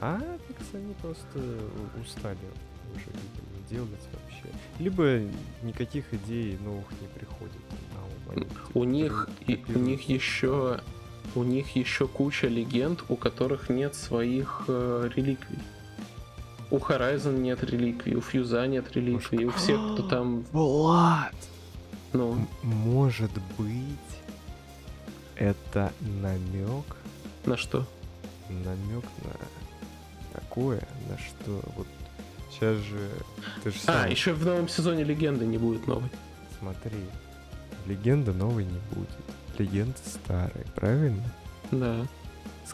[0.00, 0.20] А,
[0.72, 1.38] они просто
[2.02, 2.38] устали
[2.94, 4.08] уже, видимо, делать
[4.44, 4.58] вообще.
[4.78, 5.20] Либо
[5.62, 7.62] никаких идей новых не приходит
[7.94, 8.36] на ум.
[8.36, 10.80] Они, У них, и, у них еще
[11.34, 15.58] у них еще куча легенд, у которых нет своих э, реликвий.
[16.70, 21.34] У Horizon нет реликвий, у Фьюза нет реликвий, у всех, кто там, Влад!
[22.14, 24.10] ну, М- Может быть,
[25.36, 26.96] это намек,
[27.44, 27.86] на что?
[28.48, 31.86] намек на такое, на что вот
[32.58, 33.08] сейчас же
[33.62, 36.08] ты же А, сам еще в новом сезоне легенды не будет новой.
[36.58, 36.98] смотри,
[37.86, 39.08] легенда новой не будет,
[39.58, 41.22] легенда старой, правильно?
[41.70, 42.06] Да.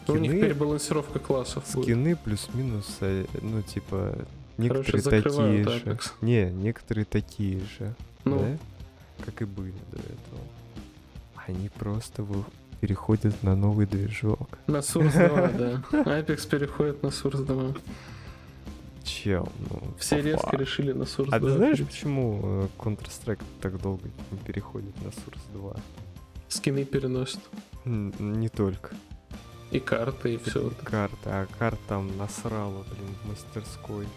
[0.07, 4.13] Ну, у них Скины, перебалансировка классов скины плюс-минус, э, ну типа
[4.57, 6.11] некоторые закрывают такие же, Apex.
[6.21, 7.95] не, некоторые такие же,
[8.25, 8.39] Ну.
[8.39, 10.41] да, как и были до этого.
[11.47, 12.25] Они просто
[12.81, 14.57] переходят на новый движок.
[14.67, 15.47] На Source 2,
[15.93, 16.19] да.
[16.19, 17.73] Apex переходит на Source 2.
[19.05, 21.37] Чел, ну, Все по резко решили на Source 2.
[21.37, 21.91] А ты знаешь, перейти.
[21.93, 25.75] почему э, Counter-Strike так долго не переходит на Source 2?
[26.49, 27.39] Скины переносят.
[27.85, 28.95] Не только.
[29.71, 30.67] И карты, и все.
[30.69, 34.07] И карта, а карта там насрала, блин, в мастерской.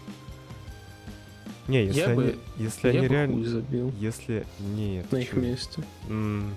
[1.67, 3.35] Не, если Я они, бы- если Я они бы реально...
[3.35, 4.45] хуй забил Если...
[4.59, 5.39] Нет, на их чё?
[5.39, 5.83] месте.
[6.07, 6.55] М,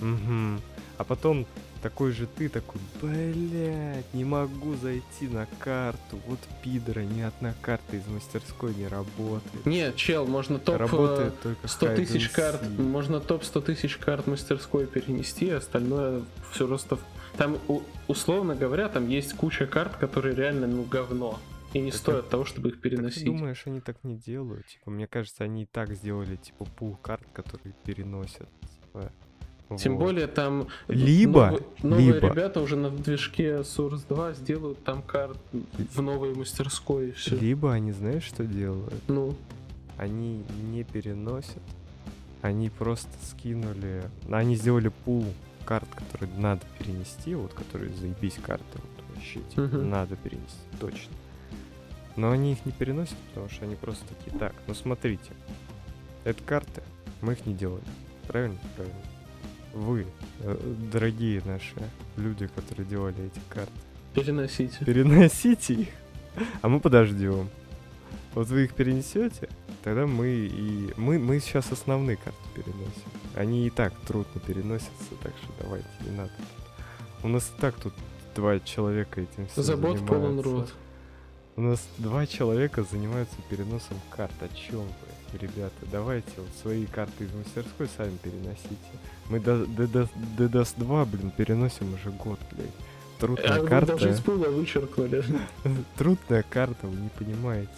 [0.00, 0.60] мгм.
[0.98, 1.46] А потом
[1.82, 6.18] такой же ты такой, блядь, не могу зайти на карту.
[6.26, 9.66] Вот пидора, ни одна карта из мастерской не работает.
[9.66, 13.96] Нет, чел, можно топ э, Работает только 100 hide тысяч карт, можно топ 100 тысяч
[13.96, 16.98] карт мастерской перенести, остальное все просто...
[17.36, 17.58] Там,
[18.08, 21.38] условно говоря, там есть куча карт, которые реально, ну, говно.
[21.74, 23.24] И не Так стоят того, чтобы их Так переносить.
[23.26, 24.66] думаешь, они так не делают?
[24.66, 28.48] Типа, мне кажется, они и так сделали, типа, пул карт, которые переносят.
[28.62, 29.12] Типа,
[29.76, 30.04] Тем вот.
[30.04, 35.38] более там Либо- новые, новые либо- ребята уже на движке Source 2 сделают там карт
[35.52, 37.36] в новой мастерской и все.
[37.36, 38.94] Либо они, знаешь, что делают?
[39.08, 39.34] Ну,
[39.98, 41.58] Они не переносят.
[42.40, 44.04] Они просто скинули...
[44.30, 45.24] Они сделали пул
[45.64, 49.90] карт, которые надо перенести, вот которые заебись карты, вот вообще, типа, Мгм.
[49.90, 51.12] надо перенести, точно.
[52.14, 55.32] Но они их не переносят, потому что они просто такие, так, ну смотрите,
[56.24, 56.82] это карты,
[57.20, 57.82] мы их не делали.
[58.28, 58.56] Правильно?
[58.76, 58.96] Правильно.
[59.72, 60.06] Вы,
[60.40, 61.74] э, дорогие наши
[62.16, 63.72] люди, которые делали эти карты,
[64.14, 64.84] переносите.
[64.84, 65.88] переносите их,
[66.62, 67.48] а мы подождем.
[68.34, 69.48] Вот вы их перенесете,
[69.82, 70.92] тогда мы и...
[70.96, 73.10] Мы, мы сейчас основные карты переносим.
[73.34, 76.32] Они и так трудно переносятся, так что давайте, не надо.
[77.22, 77.94] У нас и так тут
[78.34, 80.72] два человека этим всем Забот полон рот.
[81.56, 84.32] У нас два человека занимаются переносом карт.
[84.40, 85.74] О чем вы, ребята?
[85.90, 88.76] Давайте вот свои карты из мастерской сами переносите.
[89.28, 92.70] Мы DDoS 2, блин, переносим уже год, блядь.
[93.18, 93.92] Трудная А вы карта.
[93.94, 95.24] даже из пула вычеркнули.
[95.96, 97.68] Трудная карта, вы не понимаете.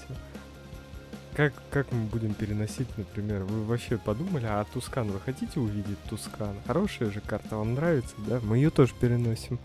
[1.35, 6.55] Как, как мы будем переносить, например, вы вообще подумали, а Тускан, вы хотите увидеть Тускан?
[6.67, 8.41] Хорошая же карта, вам нравится, да?
[8.43, 9.59] Мы ее тоже переносим.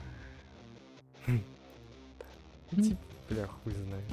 [2.72, 2.98] Типа,
[3.30, 4.06] бля, хуй знает.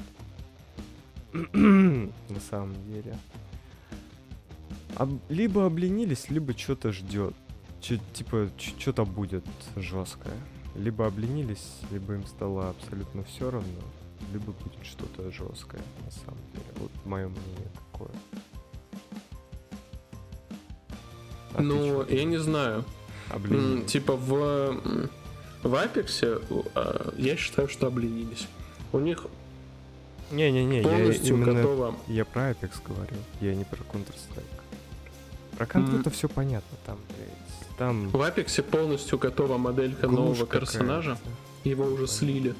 [2.29, 3.15] На самом деле.
[4.95, 7.33] Об- либо обленились, либо что-то ждет.
[7.83, 9.43] Типа, что-то будет
[9.75, 10.35] жесткое.
[10.75, 13.81] Либо обленились, либо им стало абсолютно все равно,
[14.31, 16.65] либо будет что-то жесткое, на самом деле.
[16.77, 18.11] Вот мое мнение такое.
[21.53, 22.85] А Ну, чё я не знаю.
[23.29, 23.91] Обленились.
[23.91, 24.81] Типа в,
[25.61, 26.39] в Апексе
[26.75, 28.47] а, я считаю, что обленились.
[28.93, 29.27] У них
[30.31, 31.53] Не-не-не, я полностью именно...
[31.53, 31.95] готово.
[32.07, 34.62] Я про Apex говорю, я не про Counter-Strike.
[35.57, 37.77] Про контру это все понятно, там, блядь.
[37.77, 41.17] Там В Апексе полностью готова моделька глушь нового персонажа.
[41.63, 42.55] Его уже слили.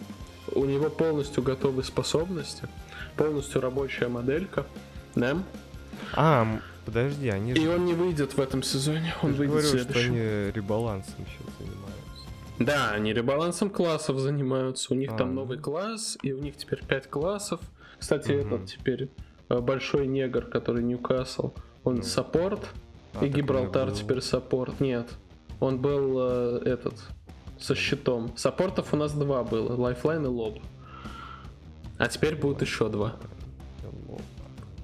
[0.52, 2.68] У него полностью готовы способности,
[3.16, 4.66] полностью рабочая моделька.
[5.16, 5.38] Да?
[6.16, 7.70] А, подожди, они И же...
[7.76, 10.12] он не выйдет в этом сезоне, он выйдет в говорю, что следующем.
[10.14, 11.94] они ребалансом сейчас занимаются.
[12.60, 14.94] Да, они ребалансом классов занимаются.
[14.94, 17.60] У них А, там новый класс, и у них теперь 5 классов.
[18.00, 18.54] Кстати, Мгм.
[18.56, 19.10] этот теперь
[19.50, 21.52] э, большой негр, который Ньюкасл,
[21.84, 22.04] он Ну.
[22.04, 22.68] саппорт,
[23.14, 23.96] А, и Гибралтар был.
[23.96, 24.80] теперь саппорт.
[24.80, 25.08] Нет,
[25.60, 26.96] он был э, этот,
[27.60, 28.32] со щитом.
[28.38, 30.60] Саппортов у нас два было, Лайфлайн и Лоба.
[31.98, 33.16] А теперь будет еще два.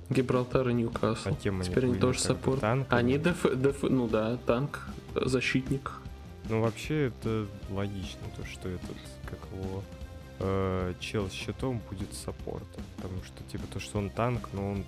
[0.10, 1.30] Гибралтар и Ньюкасл.
[1.30, 2.62] А теперь они тоже саппорт.
[2.62, 3.00] танками?
[3.00, 5.92] Они деф, деф- ну да, танк, защитник.
[6.50, 9.84] Ну, вообще, это логично, то, что этот, как его,
[10.40, 12.82] э, чел с щитом будет саппортом.
[12.96, 14.86] Потому что, типа, то, что он танк, но он,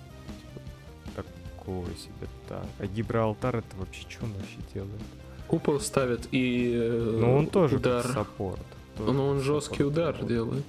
[1.62, 2.66] такой себе танк.
[2.78, 5.00] А Гибралтар, это вообще, что он вообще делает?
[5.48, 8.06] Купол ставит и э, Ну, он тоже удар.
[8.06, 8.60] саппорт.
[8.96, 10.64] тоже Ну, он жесткий удар делает.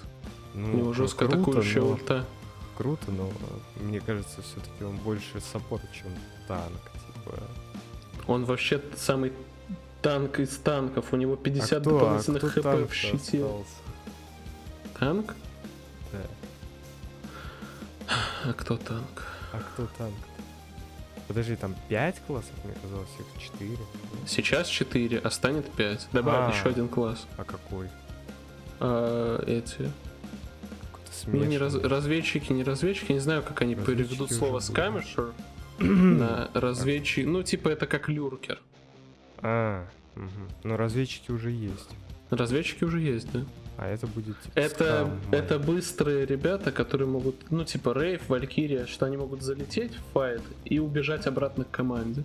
[0.54, 2.26] Ну, У него ну, жестко круто, атакующая но- ульта.
[2.78, 6.12] Круто, но э, мне кажется, все-таки он больше саппорт, чем
[6.48, 7.38] танк, типа.
[8.28, 9.32] Он вообще самый
[10.02, 11.14] танк из танков.
[11.14, 13.44] У него 50 а кто, дополнительных а кто хп в щите.
[13.44, 13.70] Остался?
[15.00, 15.36] Танк?
[16.12, 16.20] Да.
[18.46, 19.24] А кто танк?
[19.54, 20.14] А кто танк?
[21.28, 23.78] Подожди, там 5 классов, мне казалось, их 4.
[24.28, 26.08] Сейчас 4, а станет 5.
[26.12, 26.58] Добавь А.
[26.58, 27.26] еще один класс.
[27.38, 27.88] А какой?
[28.80, 29.90] А, эти.
[31.28, 35.32] Ну, не раз- разведчики, не разведчики, не знаю, как они Разведчики переведут слово скамишер
[35.80, 37.26] на разведчик.
[37.26, 38.60] Ну, типа это как люркер.
[39.38, 40.50] А, мгм.
[40.64, 41.90] ну разведчики уже есть.
[42.30, 43.46] Разведчики уже есть, да?
[43.78, 48.86] А это будет типа Это, скам, это быстрые ребята, которые могут, ну, типа Рейв, Валькирия,
[48.86, 52.24] что они могут залететь в файт и убежать обратно к команде.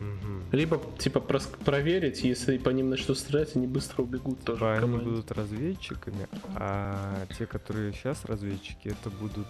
[0.00, 0.42] мгм.
[0.50, 4.96] Либо, типа, прос- проверить, если по ним начнут стрелять, они быстро убегут тоже Типа они
[4.98, 9.46] будут разведчиками, а те, которые сейчас разведчики, это будут,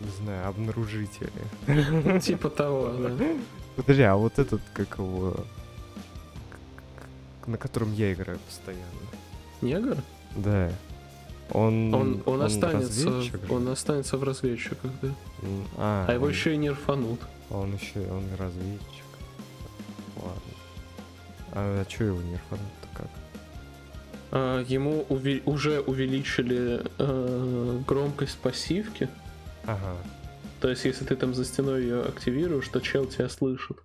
[0.00, 1.30] не знаю, обнаружители.
[1.66, 3.26] Ну, типа того, да.
[3.74, 5.36] Подожди, а вот этот, как его,
[7.46, 8.84] на котором я играю постоянно.
[9.62, 9.96] Негр?
[10.36, 10.70] Да.
[11.50, 15.08] Он, Он, он, останется, разведчик он останется в разведчиках, да.
[15.78, 17.20] А, А его он- еще и не рфанут.
[17.50, 19.04] Он еще, он и разведчик.
[20.16, 20.42] Ладно.
[21.52, 23.08] А, что его не рфанут-то как?
[24.30, 29.08] А, ему уви- уже увеличили э, громкость пассивки.
[29.64, 29.96] Ага.
[30.60, 33.78] То есть, если ты там за стеной ее активируешь, то чел тебя слышит.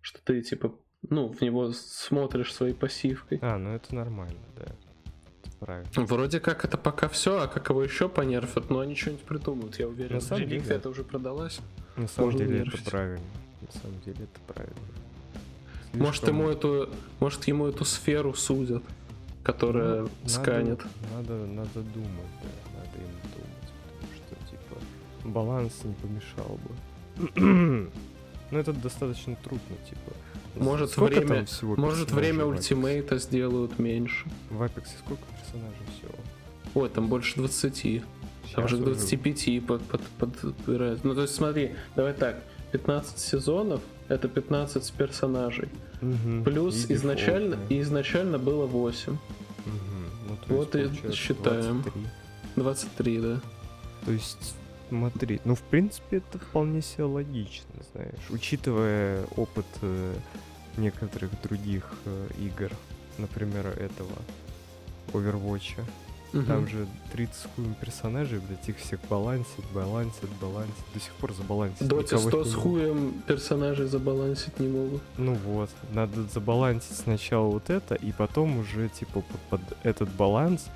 [0.00, 0.72] Что ты, типа,
[1.10, 3.38] ну, в него смотришь своей пассивкой.
[3.42, 4.74] А, ну это нормально, да.
[5.60, 5.88] Правильно.
[5.94, 9.88] Вроде как это пока все, а как его еще понерфят, но они что-нибудь придумают, я
[9.88, 10.14] уверен.
[10.14, 11.60] На самом деле- это уже продалась.
[11.96, 12.80] На самом Можно деле нерфить.
[12.80, 13.20] это правильно.
[13.60, 14.76] На самом деле это правильно.
[15.92, 18.82] Может Слишком- ему эту, может ему эту сферу судят,
[19.42, 20.80] которая Ну, сканет.
[21.14, 27.90] Надо, надо, надо думать, да, надо им думать, потому что, типа, баланс не помешал бы.
[28.52, 30.10] Ну, это достаточно трудно, типа.
[30.56, 34.26] Может, Сколько время- там всего Может время ультимейта сделают меньше.
[34.50, 36.14] В Apex сколько персонажей всего?
[36.74, 38.02] Ой, там больше 20.
[38.54, 41.04] Там Щас же к уже 25 под, под, подбирают.
[41.04, 42.42] Ну, то есть смотри, давай так.
[42.72, 45.68] 15 сезонов это 15 персонажей.
[46.00, 46.44] Мгм.
[46.44, 47.82] Плюс И изначально, дефолтные.
[47.82, 49.12] изначально было 8.
[49.12, 49.18] Мгм.
[50.48, 51.82] Ну, Вот и считаем.
[51.82, 52.06] 23.
[52.56, 53.40] 23, да.
[54.04, 54.54] То есть,
[54.88, 58.30] смотри, ну, в принципе, это вполне себе логично, знаешь.
[58.30, 60.14] Учитывая опыт э,
[60.76, 62.70] некоторых других э, игр,
[63.18, 64.10] например, этого
[65.12, 65.76] Overwatch.
[66.32, 66.68] Там Мгм.
[66.68, 70.74] же 30 с хуем персонажей, блядь, их всех балансит, балансит, балансит.
[70.94, 71.88] До сих пор забалансить.
[71.88, 75.02] Доте никого 100 не с хуем персонажей забалансить не могут.
[75.18, 80.66] Ну вот, надо забалансить сначала вот это, и потом уже, типа, под, под этот баланс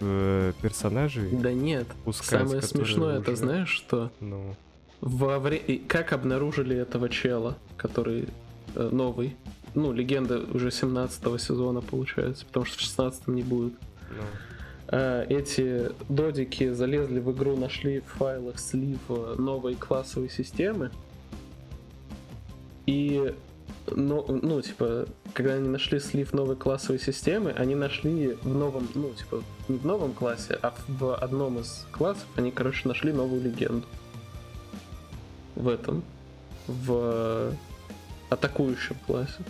[0.00, 1.86] э, персонажей Да нет.
[2.04, 4.10] пускать, Самое смешное, это уже, знаешь что?
[4.20, 4.54] Ну,
[5.02, 5.58] Во вре...
[5.88, 8.28] Как обнаружили этого чела, который
[8.74, 9.36] э, новый?
[9.74, 13.74] Ну, легенда уже 17 сезона получается, потому что в 16 не будет.
[14.10, 14.22] ну,
[14.88, 20.90] А, эти додики залезли в игру, нашли в файлах слив э, новой классовой системы.
[22.86, 23.34] И,
[23.88, 29.10] ну, ну, типа, когда они нашли слив новой классовой системы, они нашли в новом, ну,
[29.14, 33.86] типа, не в новом классе, а в одном из классов они, короче, нашли новую легенду.
[35.56, 36.04] В этом.
[36.66, 37.52] В
[38.30, 39.42] атакующем классе.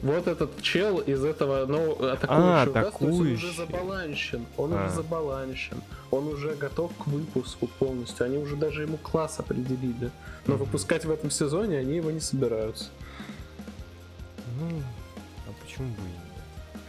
[0.00, 3.56] Вот этот чел из этого ну, А, атакующего класса, то есть он уже атакующий.
[3.56, 4.46] забаланщен.
[4.56, 4.86] Он А.
[4.86, 5.82] уже забаланщен.
[6.12, 8.26] Он уже готов к выпуску полностью.
[8.26, 10.10] Они уже даже ему класс определили.
[10.46, 12.90] Но выпускать в этом сезоне они его не собираются.
[14.60, 14.68] Ну,
[15.48, 16.28] а почему бы и нет?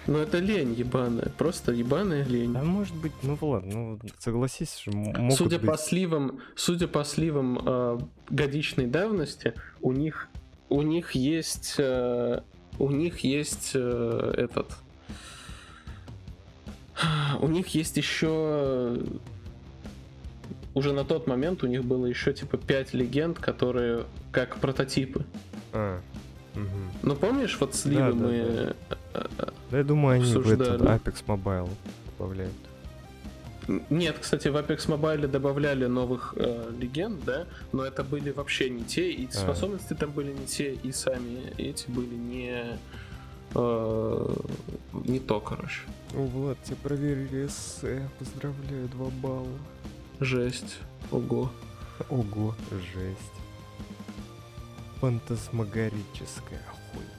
[0.06, 1.32] Но это лень ебаная.
[1.38, 2.54] Просто ебаная лень.
[2.54, 5.68] Да, может быть, ну ладно, ну согласись, что могут Судя быть...
[5.68, 10.28] по сливам, судя по сливам э, годичной давности, у них
[10.70, 12.42] у них есть э,
[12.78, 14.78] у них есть э, этот
[17.42, 18.98] у них есть еще
[20.74, 25.26] уже на тот момент у них было еще типа 5 легенд, которые как прототипы.
[25.74, 26.00] А,
[26.56, 26.92] мгм.
[27.02, 28.76] Ну помнишь, вот сливы Да, да, мы
[29.72, 31.00] Да я думаю, они в этот Обсуждали.
[31.00, 31.70] Apex Mobile
[32.18, 32.54] добавляют.
[33.90, 38.84] Нет, кстати, в Apex Mobile добавляли новых э, легенд, да, но это были вообще не
[38.84, 42.80] те, и способности там были не те, и сами эти были не
[43.54, 44.36] э,
[44.94, 45.82] не то, короче.
[46.16, 48.10] О, Влад, тебя проверили эссе.
[48.18, 49.48] Поздравляю, 2 балла.
[50.20, 50.80] Жесть.
[51.12, 51.52] Ого.
[52.10, 53.40] Ого, жесть.
[55.00, 57.10] Фантасмагорическая хуйня.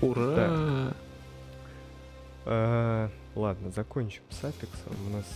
[0.00, 0.94] Ура!
[2.46, 4.94] А, ладно, закончим с Апексом.
[5.06, 5.26] У нас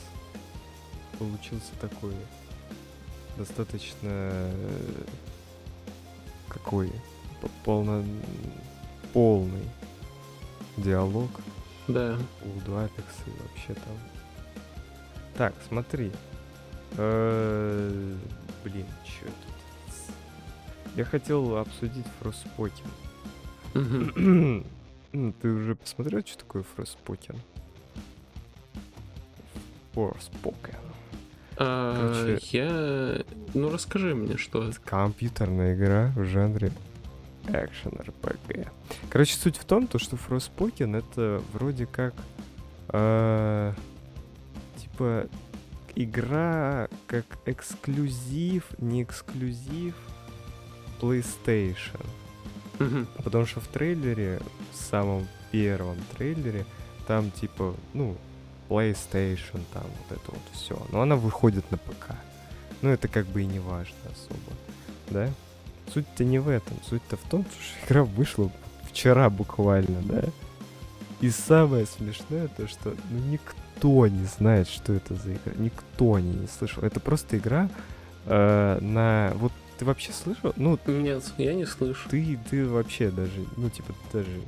[1.18, 2.14] получился такой
[3.36, 5.04] достаточно э,
[6.48, 6.92] какой
[7.64, 8.04] полно,
[9.12, 9.68] полный
[10.76, 11.30] диалог.
[11.86, 12.18] Да.
[12.42, 13.98] У Apex и вообще там.
[15.36, 16.12] Так, смотри.
[16.96, 18.16] Э,
[18.64, 19.34] блин, что тут?
[20.96, 22.88] Я хотел обсудить Frostpoken.
[25.40, 27.38] Ты уже посмотрел, что такое Frostpoken?
[29.98, 30.76] Forspoken.
[31.56, 33.24] А, я...
[33.54, 34.78] Ну, расскажи мне, что это.
[34.80, 36.70] Компьютерная игра в жанре
[37.48, 38.68] экшен RPG.
[39.10, 42.14] Короче, суть в том, то, что Frostpoken это вроде как
[42.88, 43.72] э,
[44.76, 45.26] типа
[45.94, 49.94] игра как эксклюзив, не эксклюзив
[51.00, 52.04] PlayStation.
[53.24, 54.40] Потому что в трейлере,
[54.72, 56.64] в самом первом трейлере,
[57.06, 58.16] там типа, ну,
[58.68, 60.80] PlayStation, там вот это вот все.
[60.92, 62.14] Но она выходит на ПК.
[62.82, 64.56] Ну, это как бы и не важно особо,
[65.10, 65.30] да?
[65.92, 66.76] Суть-то не в этом.
[66.88, 68.50] Суть-то в том, что игра вышла
[68.88, 70.24] вчера буквально, да?
[71.20, 75.52] И самое смешное то, что ну, никто не знает, что это за игра.
[75.56, 76.82] Никто не, не слышал.
[76.82, 77.68] Это просто игра
[78.26, 79.32] э, на...
[79.34, 80.52] Вот ты вообще слышал?
[80.56, 82.08] Ну, Нет, я не слышу.
[82.08, 84.42] Ты, ты вообще даже, ну, типа, даже...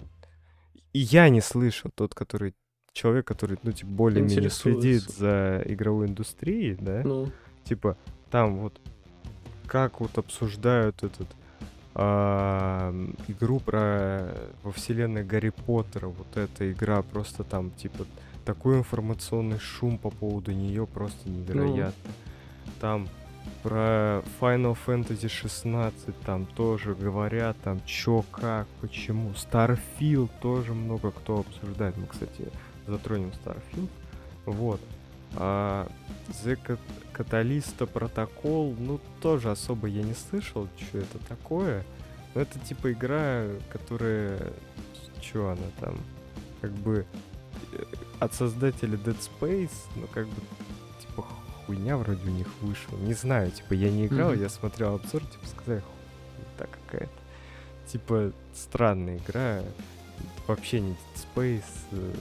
[0.92, 2.54] И я не слышал, тот, который...
[2.92, 7.02] Человек, который, ну, типа, более-менее следит за игровой индустрией, да?
[7.04, 7.30] Ну.
[7.64, 7.96] Типа,
[8.30, 8.80] там вот
[9.66, 11.28] как вот обсуждают этот
[11.94, 12.92] а,
[13.28, 16.08] игру про во вселенной Гарри Поттера.
[16.08, 18.06] Вот эта игра просто там типа
[18.44, 21.92] такой информационный шум по поводу нее просто невероятно.
[22.04, 22.72] Ну.
[22.80, 23.08] Там
[23.62, 29.30] про Final Fantasy 16 там тоже говорят, там чё, как, почему.
[29.30, 31.96] Starfield тоже много кто обсуждает.
[31.96, 32.48] Мы, кстати,
[32.86, 33.88] затронем Starfield.
[34.46, 34.80] Вот.
[35.34, 35.90] А
[36.28, 36.78] The
[37.14, 41.84] Catalyst протокол, ну, тоже особо я не слышал, что это такое.
[42.34, 44.52] Но это типа игра, которая...
[45.20, 45.98] Что она там?
[46.60, 47.04] Как бы
[47.72, 47.84] э,
[48.20, 50.40] от создателя Dead Space, ну, как бы,
[51.00, 51.26] типа,
[51.66, 52.96] хуйня вроде у них вышла.
[52.96, 54.42] Не знаю, типа, я не играл, mm-hmm.
[54.42, 55.82] я смотрел обзор, типа, сказали,
[56.56, 57.12] так какая-то.
[57.86, 59.62] Типа, странная игра,
[60.46, 61.62] вообще не Dead Space,
[61.92, 62.12] э,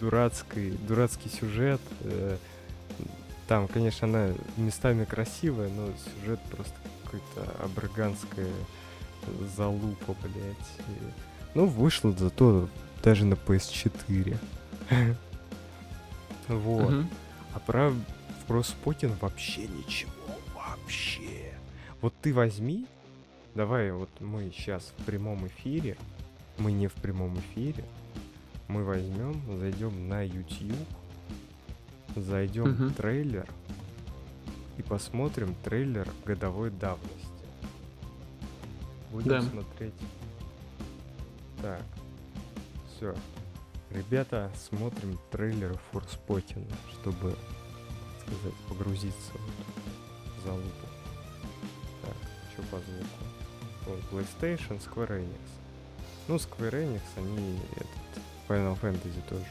[0.00, 1.80] дурацкий, дурацкий сюжет.
[2.02, 2.36] Э,
[3.46, 5.88] там, конечно, она местами красивая, но
[6.20, 8.52] сюжет просто какой-то абраганская
[9.56, 10.86] залупа, блядь.
[11.54, 12.68] Ну, вышло зато
[13.02, 14.36] даже на PS4.
[16.48, 17.04] Вот.
[17.54, 17.92] А про
[18.48, 20.10] Frostpoken вообще ничего.
[20.52, 21.54] Вообще.
[22.00, 22.86] Вот ты возьми,
[23.54, 25.96] давай вот мы сейчас в прямом эфире,
[26.58, 27.84] мы не в прямом эфире,
[28.70, 30.86] мы возьмем, зайдем на YouTube,
[32.14, 32.84] зайдем угу.
[32.84, 33.48] в трейлер
[34.78, 37.26] и посмотрим трейлер годовой давности.
[39.10, 39.42] Будем да.
[39.42, 39.94] смотреть.
[41.60, 41.82] Так,
[42.88, 43.14] все.
[43.90, 47.36] Ребята, смотрим трейлер Форспотина, чтобы,
[48.20, 50.86] сказать, погрузиться вот в залупу.
[52.02, 52.14] Так,
[52.52, 53.08] что по звуку?
[53.86, 55.40] Вот, PlayStation, Square Enix.
[56.28, 59.46] Ну, Square Enix, они этот, Final Fantasy тоже.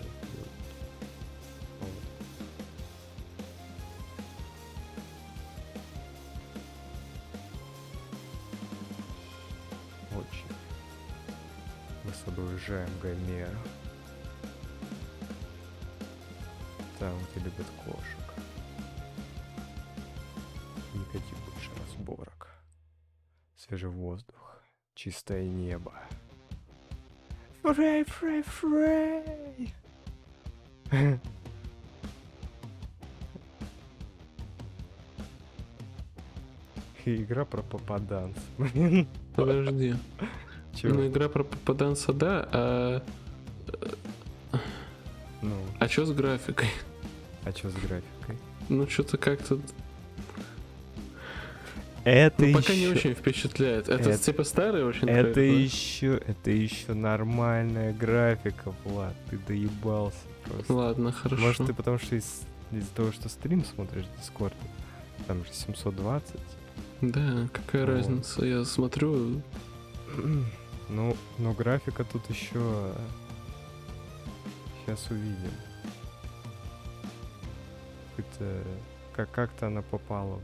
[10.11, 10.53] Очень.
[12.03, 13.57] Мы с уезжаем Гомера.
[16.99, 18.33] Там, где любят кошек.
[20.93, 22.49] Никаких больше разборок.
[23.55, 24.61] Свежий воздух.
[24.93, 25.93] Чистое небо.
[27.61, 29.73] Фрей, фрей, фрей.
[37.05, 38.37] Игра про попаданс.
[39.35, 39.95] Подожди.
[40.75, 40.93] Чего?
[40.93, 43.03] Ну, игра про попаданса, да, а...
[45.41, 45.55] Ну.
[45.79, 46.69] А что с графикой?
[47.45, 48.37] А что с графикой?
[48.67, 49.59] Ну, что-то как-то
[52.09, 52.81] это ну, пока еще...
[52.81, 53.89] не очень впечатляет.
[53.89, 59.15] Это, это типа старый очень Это трейлер, еще, это еще нормальная графика, Влад.
[59.29, 60.73] Ты доебался просто.
[60.73, 61.41] Ладно, хорошо.
[61.41, 64.53] Может, ты потому что из- из-за того, что стрим смотришь в Discord,
[65.27, 66.35] там же 720.
[67.01, 67.91] Да, какая вот.
[67.91, 68.45] разница?
[68.45, 69.41] Я смотрю.
[70.91, 72.91] Ну, но графика тут еще.
[74.87, 75.51] Сейчас увидим.
[78.17, 78.63] Это
[79.15, 80.39] как как-то она попала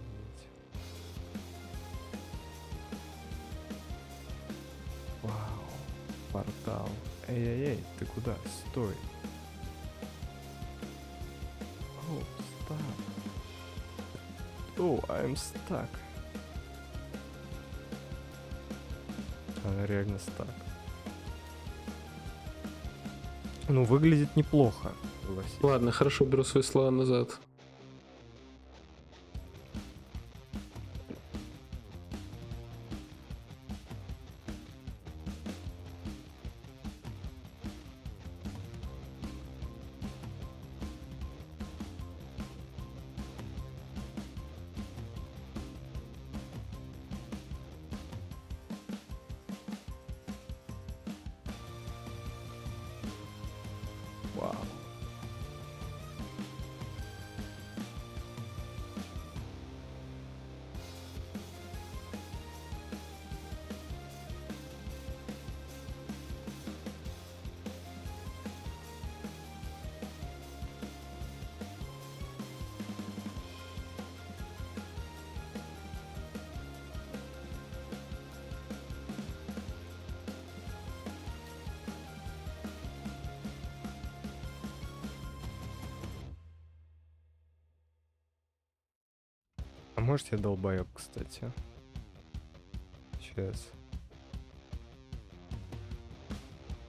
[6.76, 6.90] портал.
[7.28, 8.36] Эй-эй-эй, ты куда?
[8.70, 8.94] Стой.
[12.08, 12.22] О,
[12.68, 12.78] stuck.
[14.78, 15.90] О, I'm stuck.
[19.68, 20.48] она реально стак.
[23.68, 24.92] Ну, выглядит неплохо.
[25.64, 27.40] Ладно, хорошо, беру свои слова назад.
[90.06, 91.52] Может я долбоеб, кстати?
[93.20, 93.68] Сейчас.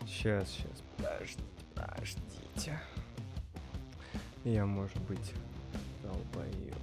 [0.06, 1.42] Сейчас, сейчас, подождите,
[1.74, 2.78] подождите.
[4.44, 5.32] Я, может быть,
[6.02, 6.74] долбоеб.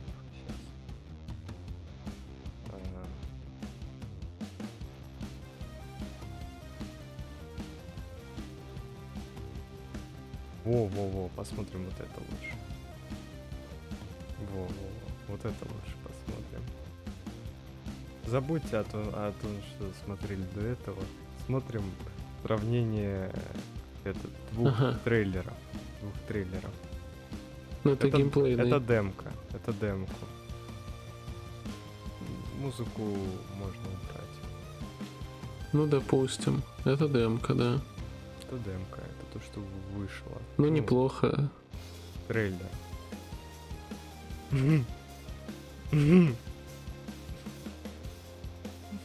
[10.65, 12.55] Во-во-во, посмотрим вот это лучше.
[14.39, 15.97] Во-во-во, вот это лучше
[18.26, 21.01] забудьте о том, о том, что смотрели до этого.
[21.45, 21.84] Смотрим
[22.43, 23.32] сравнение
[24.03, 24.19] это,
[24.51, 24.99] двух ага.
[25.03, 25.53] трейлеров.
[26.01, 26.71] Двух трейлеров.
[27.84, 28.55] Ну это, это геймплей.
[28.55, 29.32] Это демка.
[29.53, 30.13] Это демку.
[32.59, 34.36] Музыку можно убрать.
[35.74, 36.63] Ну, допустим.
[36.86, 37.82] Это демка, да.
[38.41, 39.59] Это демка, это то, что
[39.95, 40.41] вышло.
[40.57, 41.49] Ну, ну неплохо.
[42.28, 42.69] Трейлер.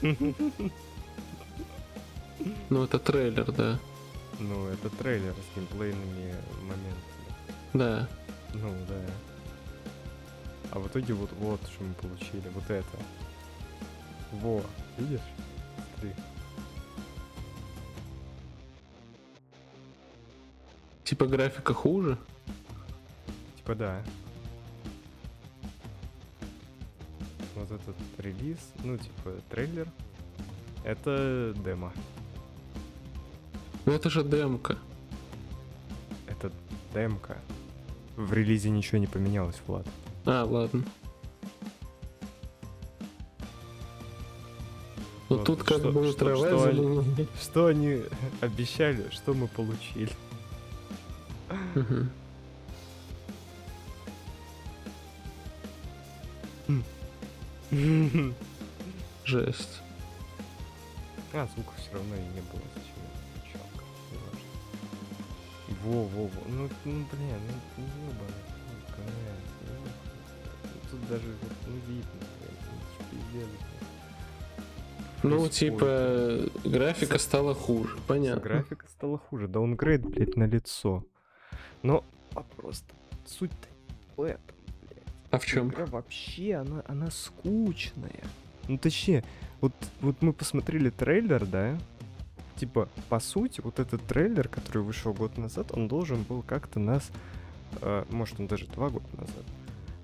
[2.71, 3.79] Ну, это трейлер, да.
[4.39, 7.29] Ну, это трейлер с геймплейными моментами.
[7.75, 8.09] Да.
[8.55, 9.01] Ну, да.
[10.71, 12.49] А в итоге вот, вот что мы получили.
[12.55, 12.87] Вот это.
[14.33, 14.63] Во,
[14.99, 15.21] видишь?
[15.95, 16.13] Смотри.
[21.05, 22.19] Типа графика хуже?
[23.57, 24.05] Типа да.
[27.59, 29.89] вот этот релиз, ну, типа, трейлер,
[30.85, 31.93] это демо.
[33.87, 34.79] Ну это же демка.
[36.29, 36.53] Это
[36.95, 37.39] демка.
[38.17, 39.87] В релизе ничего не поменялось, Влад.
[40.27, 40.85] А, ладно.
[45.29, 48.03] Ну вот, тут как что, бы что, что, они, что они
[48.41, 50.13] обещали, что мы получили.
[51.75, 52.07] Угу.
[59.29, 59.83] Жесть.
[61.35, 62.63] А, звука все равно и не было.
[62.75, 63.11] Зачем я
[63.43, 63.67] включал?
[65.83, 66.49] Во, во, во.
[66.49, 67.37] Ну, ну блин,
[67.77, 68.49] ну, ебаный.
[70.65, 72.11] Ну, тут даже вот, ну, видно,
[73.13, 73.49] блин,
[75.23, 78.41] ну, типа, графика стала хуже, понятно.
[78.41, 81.05] Графика стала хуже, даунгрейд, блядь, на лицо.
[81.83, 82.03] Но
[82.33, 82.83] вопрос
[83.27, 83.69] суть-то
[84.17, 84.57] в этом.
[85.31, 85.69] А в чем?
[85.69, 88.25] Игра вообще, она, она скучная.
[88.69, 89.25] Ну, точнее,
[89.61, 91.79] вот, вот мы посмотрели трейлер, да?
[92.57, 97.11] Типа, по сути, вот этот трейлер, который вышел год назад, он должен был как-то нас...
[97.81, 99.45] Э, может, он даже два года назад.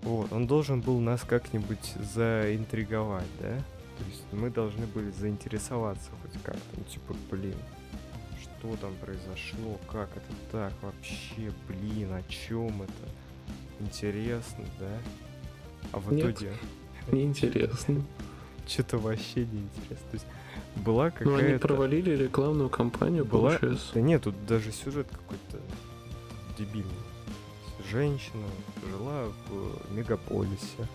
[0.02, 3.58] Вот, он должен был нас как-нибудь заинтриговать, да?
[3.98, 6.60] То есть мы должны были заинтересоваться хоть как-то.
[6.76, 7.56] Ну, типа, блин,
[8.40, 12.92] что там произошло, как это так вообще, блин, о чем это?
[13.80, 14.98] интересно, да?
[15.92, 16.52] А в Нет, итоге...
[17.12, 18.02] неинтересно.
[18.66, 19.96] Что-то вообще неинтересно.
[20.10, 20.26] То есть
[20.76, 21.30] была какая-то...
[21.30, 23.50] Ну, они провалили рекламную кампанию, была...
[23.50, 23.94] получается.
[23.94, 25.60] Да нет, тут даже сюжет какой-то
[26.58, 26.90] дебильный.
[27.90, 28.46] Женщина
[28.90, 30.88] жила в мегаполисе.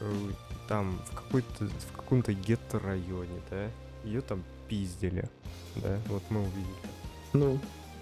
[0.00, 0.30] Э,
[0.68, 3.68] там в какой-то в каком-то гетто-районе, да?
[4.04, 5.28] Ее там пиздили,
[5.76, 5.98] да?
[6.08, 6.90] Вот мы увидели.
[7.32, 7.58] Ну.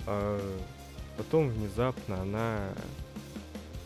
[0.06, 0.40] А
[1.16, 2.58] потом внезапно она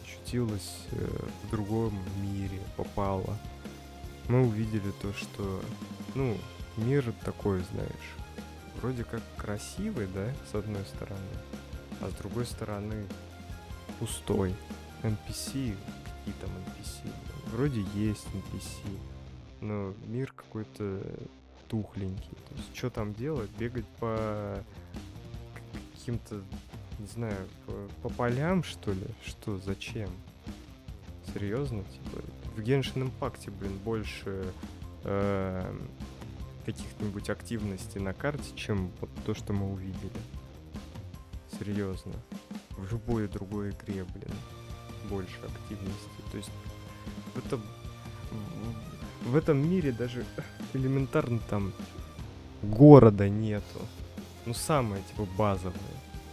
[0.04, 1.08] очутилась э,
[1.44, 3.36] в другом мире, попала.
[4.28, 5.62] Мы увидели то, что,
[6.14, 6.36] ну,
[6.76, 8.14] мир такой, знаешь,
[8.80, 11.20] вроде как красивый, да, с одной стороны,
[12.00, 13.06] а с другой стороны
[13.98, 14.54] пустой.
[15.02, 15.74] NPC,
[16.04, 17.12] какие там NPC?
[17.52, 18.98] Вроде есть NPC,
[19.60, 21.00] но мир какой-то
[21.68, 22.36] тухленький.
[22.48, 23.50] То есть, что там делать?
[23.58, 24.62] Бегать по
[25.94, 26.42] каким-то,
[26.98, 27.72] не знаю, по,
[28.02, 29.06] по полям, что ли?
[29.24, 30.10] Что, зачем?
[31.32, 31.82] Серьезно?
[31.84, 32.22] Типа,
[32.56, 34.52] в Genshin Impact, блин, больше
[35.04, 35.78] э,
[36.64, 40.10] каких-нибудь активностей на карте, чем вот то, что мы увидели.
[41.58, 42.12] Серьезно.
[42.70, 44.34] В любой другой игре, блин,
[45.10, 46.08] больше активности.
[46.30, 46.50] То есть
[47.36, 47.60] это
[49.22, 50.24] в, этом мире даже
[50.72, 51.72] элементарно там
[52.62, 53.80] города нету.
[54.46, 55.76] Ну, самое, типа, базовое.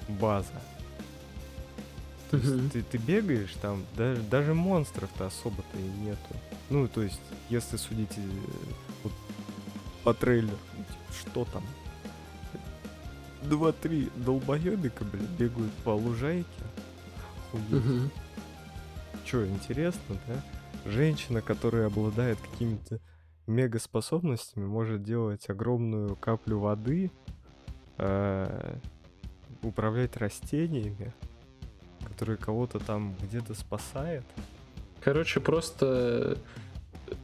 [0.07, 0.61] База.
[2.33, 6.35] То есть ты, ты бегаешь, там даже, даже монстров-то особо-то и нету.
[6.71, 8.21] Ну, то есть, если судить э,
[9.03, 9.13] вот,
[10.03, 11.63] по трейлеру, ну, типа, что там?
[13.43, 16.47] Два-три долбоебика, блин, бегают по лужайке.
[17.53, 18.11] Охуеть.
[19.25, 20.43] Че, интересно, да?
[20.89, 22.99] Женщина, которая обладает какими-то
[23.45, 27.11] мегаспособностями, может делать огромную каплю воды,
[27.99, 28.77] э,
[29.61, 31.13] управлять растениями,
[32.07, 34.23] которые кого-то там где-то спасает.
[35.01, 36.37] Короче, просто
[37.07, 37.15] э,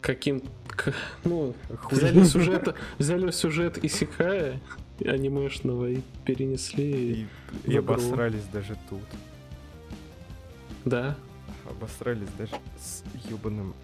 [0.00, 0.42] каким
[1.24, 1.54] ну,
[1.90, 4.60] взяли сюжет, взяли сюжет Исикая
[5.04, 7.26] анимешного и перенесли
[7.64, 9.02] и, и обосрались даже тут.
[10.84, 11.16] Да.
[11.68, 13.74] Обосрались даже с ебаным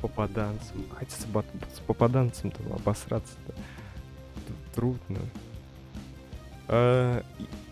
[0.00, 0.84] попаданцем.
[0.96, 3.54] Хотя с, с попаданцем-то обосраться-то
[4.74, 5.18] трудно.
[6.68, 7.22] А,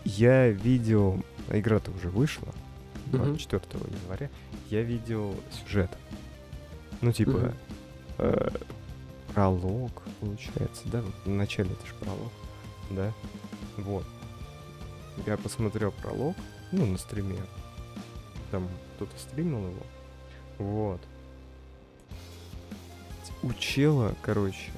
[0.05, 1.23] я видел...
[1.51, 2.53] Игра-то уже вышла.
[3.07, 4.01] 24 mm-hmm.
[4.01, 4.29] января.
[4.69, 5.89] Я видел сюжет.
[7.01, 7.29] Ну, типа...
[7.29, 7.55] Mm-hmm.
[8.19, 8.49] Э,
[9.33, 11.01] пролог, получается, да?
[11.23, 12.31] В начале это же пролог,
[12.89, 13.13] да?
[13.77, 14.05] Вот.
[15.25, 16.35] Я посмотрел пролог,
[16.71, 17.39] ну, на стриме.
[18.51, 19.83] Там кто-то стримил его.
[20.57, 21.01] Вот.
[23.43, 24.71] У чела, короче,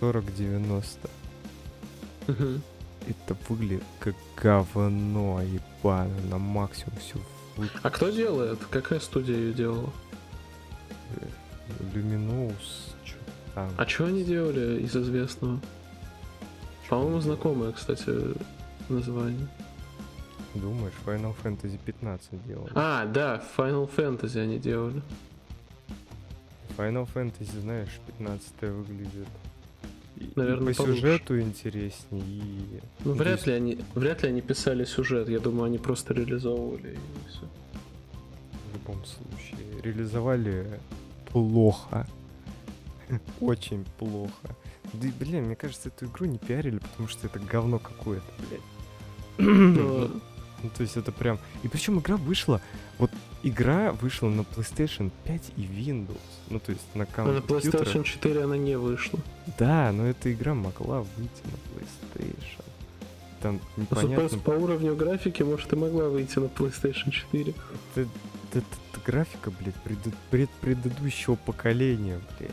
[0.00, 1.10] 40-90.
[2.26, 2.60] Угу.
[3.06, 7.18] Это выглядит как говно ебаное на максимум все.
[7.82, 8.58] А кто делает?
[8.70, 9.92] Какая студия ее делала?
[13.04, 13.18] Что
[13.54, 13.70] там.
[13.76, 15.60] А что они делали из известного?
[16.88, 18.10] По-моему, знакомое, кстати,
[18.88, 19.48] название.
[20.54, 22.72] Думаешь, Final Fantasy 15 делали?
[22.74, 25.02] А, да, Final Fantasy они делали.
[26.76, 29.28] Final Fantasy, знаешь, 15 выглядит
[30.36, 31.00] Наверное, и по получше.
[31.00, 32.22] сюжету интереснее.
[32.26, 32.80] И...
[33.04, 35.28] Ну, вряд ли они, вряд ли они писали сюжет.
[35.28, 37.40] Я думаю, они просто реализовывали и все.
[38.70, 40.80] В любом случае, реализовали
[41.26, 42.06] плохо.
[43.40, 44.56] Очень плохо.
[44.92, 50.18] Да, блин, мне кажется, эту игру не пиарили, потому что это говно какое-то, блядь.
[50.60, 51.38] Ну, то есть это прям...
[51.62, 52.60] И причем игра вышла...
[52.98, 53.12] Вот
[53.42, 56.18] игра вышла на PlayStation 5 и Windows.
[56.50, 57.42] Ну, то есть на компьютере.
[57.46, 59.18] На PlayStation 4 она не вышла.
[59.58, 62.64] Да, но эта игра могла выйти на PlayStation.
[63.40, 64.38] Там непонятно...
[64.38, 67.52] По, уровню графики, может, и могла выйти на PlayStation 4.
[67.52, 69.98] Это, это, это, графика, блядь, пред,
[70.30, 72.50] пред, предыдущего поколения, блядь.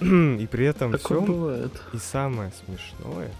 [0.40, 1.24] И при этом всем...
[1.24, 1.72] бывает.
[1.92, 3.30] И самое смешное,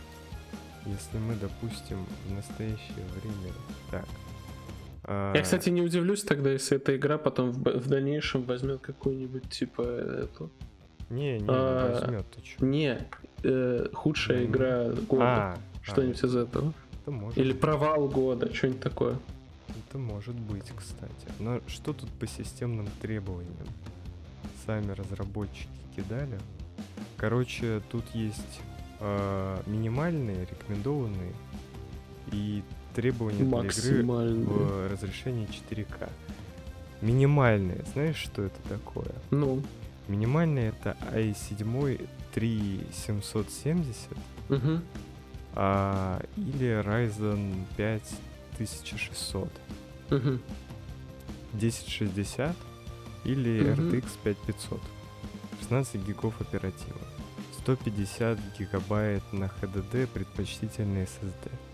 [0.84, 3.52] если мы, допустим, в настоящее время
[3.90, 4.04] так.
[5.10, 5.34] А...
[5.34, 9.80] Я, кстати, не удивлюсь тогда, если эта игра потом в, в дальнейшем возьмет какую-нибудь типа
[9.80, 10.50] эту.
[11.08, 11.88] Не, не, а...
[11.88, 12.66] не возьмет, ты чё?
[12.66, 12.98] Не,
[13.42, 14.44] э, худшая mm.
[14.44, 15.24] игра года.
[15.24, 16.74] А, что-нибудь а, из этого.
[17.00, 19.16] Это может Или провал года, что-нибудь такое.
[19.88, 21.26] Это может быть, кстати.
[21.38, 23.66] Но что тут по системным требованиям?
[24.66, 26.38] Сами разработчики кидали.
[27.16, 28.60] Короче, тут есть
[29.00, 31.32] э, минимальные, рекомендованные
[32.30, 32.62] и
[32.98, 36.10] требования для игры в разрешении 4К.
[37.00, 39.12] Минимальные, знаешь, что это такое?
[39.30, 39.62] Ну.
[40.08, 44.08] Минимальные это i7 3770
[44.48, 44.80] угу.
[45.54, 48.02] а, или Ryzen 5
[48.54, 49.48] 1600.
[50.10, 50.38] Угу.
[51.54, 52.56] 1060
[53.24, 53.82] или угу.
[53.82, 54.80] RTX 5500.
[55.60, 56.98] 16 гигов оператива.
[57.60, 61.67] 150 гигабайт на HDD, предпочтительный SSD.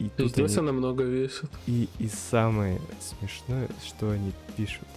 [0.00, 0.68] И тут Здесь они...
[0.68, 1.50] она много весит.
[1.66, 4.88] И, и самое смешное, что они пишут,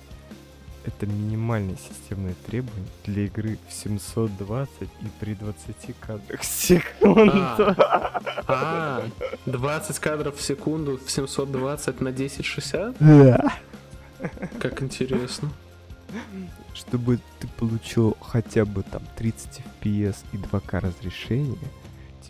[0.85, 4.87] это минимальное системное требование для игры в 720 и
[5.19, 7.31] при 20 кадрах в секунду.
[7.35, 9.03] А, а
[9.45, 12.95] 20 кадров в секунду в 720 на 1060?
[12.99, 13.53] Да.
[14.59, 15.51] Как интересно
[16.73, 21.57] чтобы ты получил хотя бы там 30 FPS и 2К разрешение,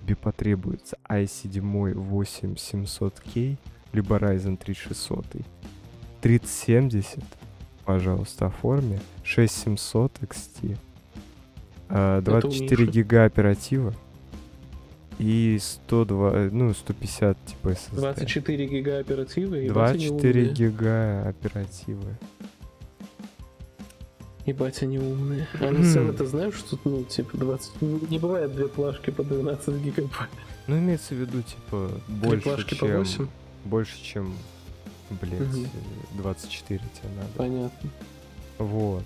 [0.04, 3.58] тебе потребуется i7 8700K,
[3.94, 5.26] либо Ryzen 3600.
[6.22, 7.24] 3070,
[7.86, 10.78] пожалуйста, оформи, 6700 XT.
[11.90, 13.94] А, 24 гига оператива
[15.20, 17.96] и 102, ну, 150 типа SSD.
[17.96, 22.16] 24 гига оперативы и 24 гига оперативы.
[24.46, 25.48] Ебать, они умные.
[25.62, 27.82] Они сами-то знают, что ну, типа 20...
[28.10, 30.30] Не бывает две плашки по 12 гигабайт.
[30.68, 32.90] Ну, имеется в виду, типа, больше, плашки чем...
[32.90, 33.28] по 8?
[33.66, 34.34] Больше, чем,
[35.22, 35.68] блядь, Мгм.
[36.18, 37.30] 24 тебе надо.
[37.38, 37.90] Понятно.
[38.58, 39.04] Вот.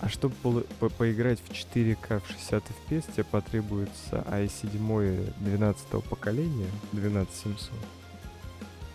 [0.00, 6.68] А чтобы полы- по- поиграть в 4К в 60 FPS, тебе потребуется i7 12 поколения,
[6.92, 7.70] 12700,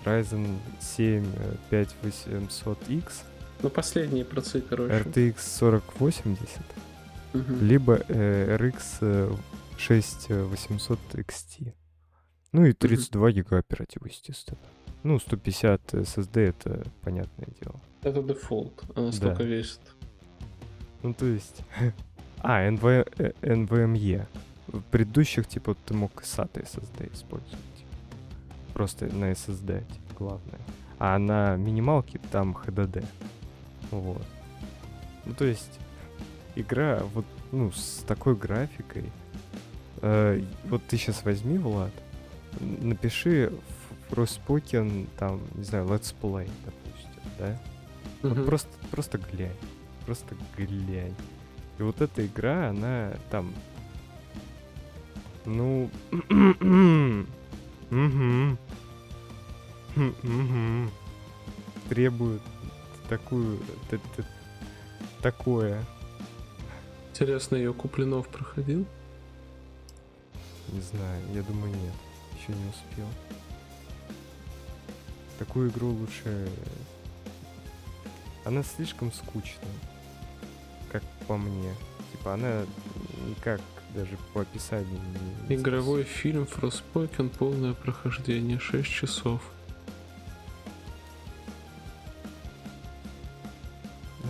[0.06, 3.12] Ryzen 7 э, 5800X,
[3.64, 4.93] Ну, последние процы, короче.
[4.93, 6.62] RTX 4080,
[7.34, 7.66] Мгм.
[7.66, 9.32] либо э, RX э,
[9.78, 11.74] 6800 XT.
[12.51, 14.59] Ну и 32 гига оператива, естественно.
[15.03, 17.80] Ну, 150 SSD это понятное дело.
[18.03, 18.84] Это дефолт.
[18.95, 19.82] Она столько весит.
[21.03, 21.62] Ну, то есть...
[22.43, 24.26] А, NV, э, NVMe.
[24.68, 27.86] В предыдущих, типа, ты мог SATA SSD использовать.
[28.74, 30.59] Просто на SSD, типа, главное.
[30.97, 33.05] А на минималке там HDD.
[33.92, 34.26] Вот.
[35.26, 35.80] Ну, то есть,
[36.56, 39.06] игра вот, ну, с такой графикой.
[40.02, 41.92] э, вот ты сейчас возьми, Влад,
[42.60, 43.52] напиши
[44.10, 47.60] в Frostpoken, там, не знаю, Let's Play, допустим, да?
[48.24, 48.46] Вот Мгм.
[48.46, 49.56] просто, просто глянь.
[50.06, 51.16] Просто глянь.
[51.78, 53.54] И вот эта игра, она там...
[55.46, 55.89] Ну...
[61.89, 62.42] Требует
[63.12, 63.59] такую...
[63.89, 64.24] т- т-
[65.22, 65.84] Такое.
[67.12, 68.86] Интересно, ее Куплинов проходил?
[70.70, 71.93] Не знаю, я думаю, нет.
[72.39, 73.07] Еще не успел.
[75.38, 76.49] Такую игру лучше...
[78.45, 79.76] Она слишком скучная.
[80.91, 81.76] Как по мне.
[82.14, 82.64] Типа она
[83.28, 83.62] никак
[83.93, 84.99] даже по описанию
[85.49, 85.55] не...
[85.55, 89.41] не Игровой фильм Frostpoken, полное прохождение, 6 часов.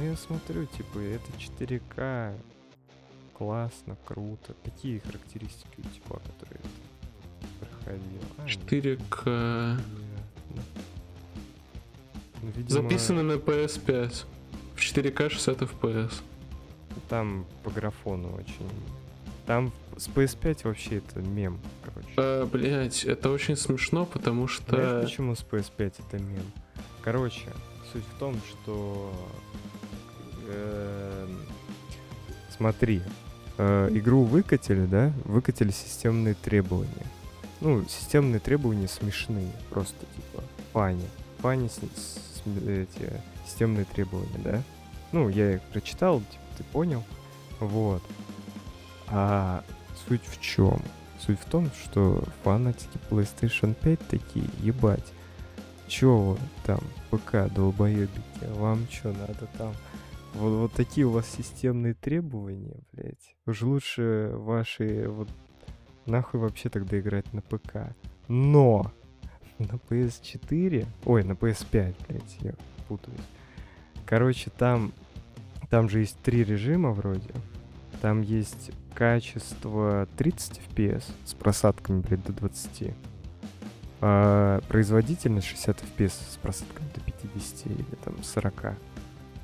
[0.02, 2.36] Ну я смотрю, типа, это 4К.
[3.38, 4.56] Классно, круто.
[4.64, 6.62] Какие характеристики у типа, которые
[7.60, 8.22] проходил?
[8.40, 9.78] А, 4К.
[9.78, 10.82] непонятно.
[12.42, 14.26] Ну, видимо, Записано на PS5.
[14.76, 16.24] В 4К 60 FPS.
[17.08, 18.72] Там по графону очень...
[19.46, 22.14] Там с PS5 вообще это мем, короче.
[22.18, 25.02] А, блять, это очень смешно, потому Знаешь, что...
[25.04, 26.52] почему с PS5 это мем?
[27.04, 27.54] Короче,
[27.92, 29.14] суть в том, что...
[30.54, 31.40] эм,
[32.56, 33.02] Смотри,
[33.58, 35.12] э, игру выкатили, да?
[35.26, 37.06] Выкатили системные требования.
[37.60, 40.44] Ну, системные требования смешные, просто типа
[40.74, 41.06] фани.
[41.40, 42.20] Фани с, с-
[42.68, 43.12] эти
[43.48, 44.62] системные требования, да?
[45.12, 47.04] Ну, я их прочитал, типа, ты понял.
[47.60, 48.04] Вот.
[49.08, 49.64] А
[50.08, 50.82] суть в чем?
[51.20, 55.14] Суть в том, что фанатики PlayStation 5 такие, ебать.
[55.88, 56.80] Вы там,
[57.10, 59.74] ПК, долбоебики, вам чё надо там?
[60.34, 63.36] Вот, вот такие у вас системные требования, блядь.
[63.46, 65.30] Уж лучше ваши вот
[66.06, 67.96] нахуй вообще тогда играть на ПК.
[68.28, 68.92] Но
[69.60, 72.54] на PS4, ой, на PS5, блядь, я
[72.88, 73.20] путаюсь.
[74.06, 74.92] Короче, там,
[75.70, 77.30] там же есть три режима вроде.
[78.02, 82.94] Там есть качество 30 FPS с просадками, блядь, до 20.
[84.04, 88.76] А производительность 60 FPS с просадками до 50 или там 40.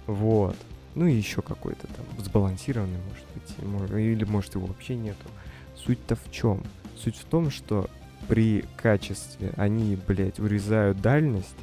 [0.08, 0.56] Вот.
[0.98, 5.28] Ну и еще какой-то там сбалансированный, может быть, или может его вообще нету.
[5.76, 6.64] Суть-то в чем?
[6.98, 7.88] Суть в том, что
[8.28, 11.56] при качестве они, блядь, урезают дальность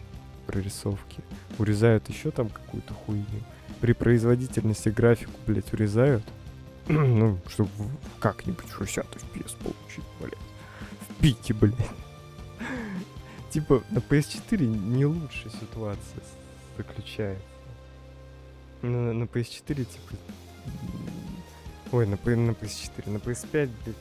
[0.47, 1.21] прорисовки,
[1.59, 3.25] урезают еще там какую-то хуйню.
[3.81, 6.23] При производительности графику, блядь, урезают.
[6.89, 7.71] ну, чтобы
[8.21, 10.39] как-нибудь 60 FPS получить, блядь.
[11.09, 11.75] В пике, блядь.
[13.51, 16.23] Типа на PS4 не лучшая ситуация
[16.77, 17.54] заключается.
[18.85, 20.15] На, на PS4, типа...
[21.93, 23.97] Ой, на, на PS4, на PS5, блядь,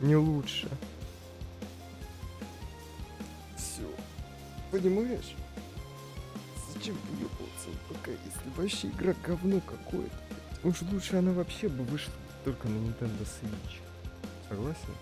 [0.00, 0.68] не лучше.
[3.56, 3.82] Все.
[4.72, 5.34] Понимаешь?
[6.74, 10.16] Зачем выебываться в ПК, если вообще игра говно какое-то?
[10.64, 12.12] Уж лучше она вообще бы вышла
[12.44, 13.78] только на Nintendo Switch.
[14.48, 14.94] Согласен?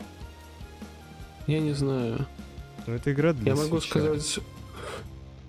[1.47, 2.27] Я не знаю.
[2.87, 3.89] Но это игра для Я могу Switch'а.
[3.89, 4.41] сказать...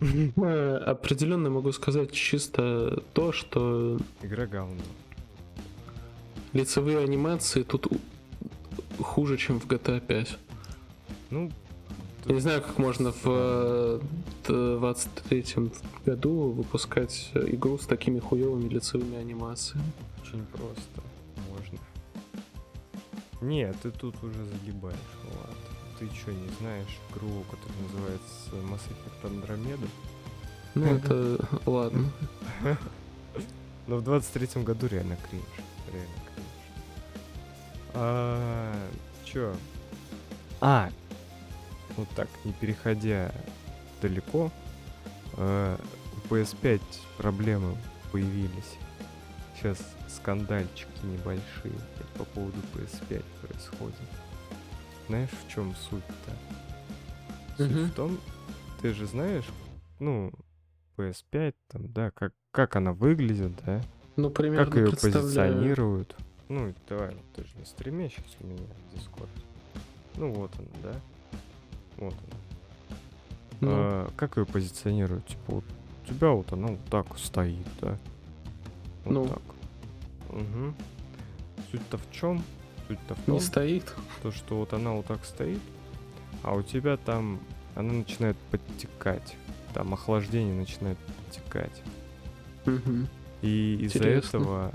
[0.02, 4.82] э, Определенно могу сказать чисто то, что Игра говно.
[6.54, 7.88] лицевые анимации тут
[9.00, 10.38] хуже, чем в GTA 5.
[11.32, 11.52] Ну,
[12.26, 14.02] Я не знаю, как можно в
[14.48, 15.46] 23
[16.06, 19.86] году выпускать э, игру с такими хуевыми лицевыми анимациями.
[20.22, 21.02] очень просто.
[21.50, 21.80] Можно.
[23.42, 25.75] Нет, ты тут уже загибаешь, Влад.
[26.00, 29.88] Ты что, не знаешь игру, которая называется Mass Effect Andromeda?
[30.76, 31.48] Ну, это...
[31.66, 32.12] Ладно.
[33.88, 35.44] Но в 23-м году реально кринж.
[35.92, 36.48] Реально кринж.
[37.94, 38.90] А,
[39.24, 39.56] чё?
[40.60, 40.90] А,
[41.96, 43.32] вот так, не переходя
[44.02, 44.52] далеко,
[45.38, 45.78] э,
[46.18, 46.82] у PS5
[47.18, 47.78] проблемы
[48.12, 48.78] появились.
[49.56, 49.78] Сейчас
[50.10, 51.74] скандальчики небольшие
[52.18, 53.96] по поводу PS5 происходят.
[55.08, 56.32] Знаешь, в чем суть-то?
[57.58, 57.86] Суть Мгм.
[57.86, 58.18] в том,
[58.82, 59.46] ты же знаешь,
[60.00, 60.32] ну,
[60.98, 63.82] PS5 там, да, как, как она выглядит, да?
[64.16, 66.16] Ну, примерно как ее позиционируют.
[66.50, 69.30] Ну, давай, вот ты же на стриме сейчас у меня в Discord.
[70.18, 71.00] Ну, вот она, да?
[71.98, 72.40] Вот она.
[73.62, 75.26] Ну, А, как ее позиционируют?
[75.28, 75.64] Типа, вот
[76.04, 77.98] у тебя вот она вот так стоит, да?
[79.06, 79.28] Вот Ну.
[79.28, 79.42] так.
[80.30, 80.74] Угу.
[81.72, 82.44] Суть-то в чем?
[82.88, 83.94] Суть-то в том, не стоит.
[84.22, 85.60] то, что вот она вот так стоит,
[86.44, 87.40] а у тебя там
[87.76, 89.36] она начинает подтекать.
[89.74, 91.82] Там охлаждение начинает подтекать.
[92.66, 93.08] Мгм.
[93.42, 94.72] И из-за этого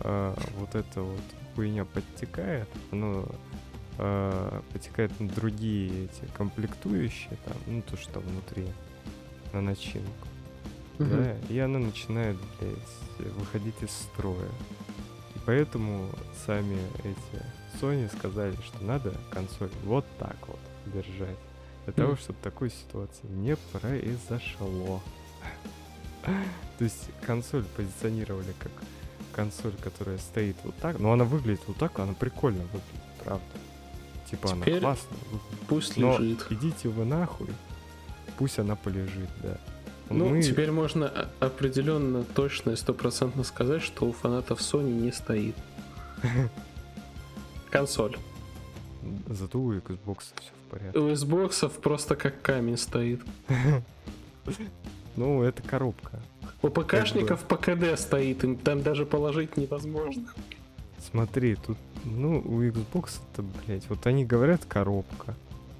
[0.00, 1.20] а, вот эта вот
[1.54, 3.26] хуйня подтекает, оно
[3.98, 8.66] а, подтекает на другие эти комплектующие, там, ну то, что внутри,
[9.52, 10.28] на начинку.
[10.98, 14.48] Да, и она начинает, блядь, выходить из строя.
[15.44, 16.08] Поэтому
[16.46, 21.36] сами эти Sony сказали, что надо консоль вот так вот держать.
[21.84, 25.00] Для того, чтобы такой ситуации не произошло.
[26.78, 28.70] То есть консоль позиционировали как
[29.32, 33.44] консоль, которая стоит вот так, но она выглядит вот так, она прикольно выглядит, правда.
[34.30, 35.18] Типа Теперь она классная.
[35.68, 36.46] Пусть Но лежит.
[36.50, 37.48] идите вы нахуй,
[38.38, 39.58] пусть она полежит, да.
[40.12, 45.12] Ну, Мы- теперь можно о- определенно, точно и стопроцентно сказать, что у фанатов Sony не
[45.12, 45.54] стоит.
[47.70, 48.16] Консоль.
[49.28, 50.98] Зато у Xbox все в порядке.
[50.98, 53.20] У Xbox просто как камень стоит.
[55.14, 56.20] Ну, это коробка.
[56.62, 60.24] У ПКшников по КД стоит, им там даже положить невозможно.
[61.10, 65.34] Смотри, тут, ну, у Xbox это, блядь, вот они говорят коробка.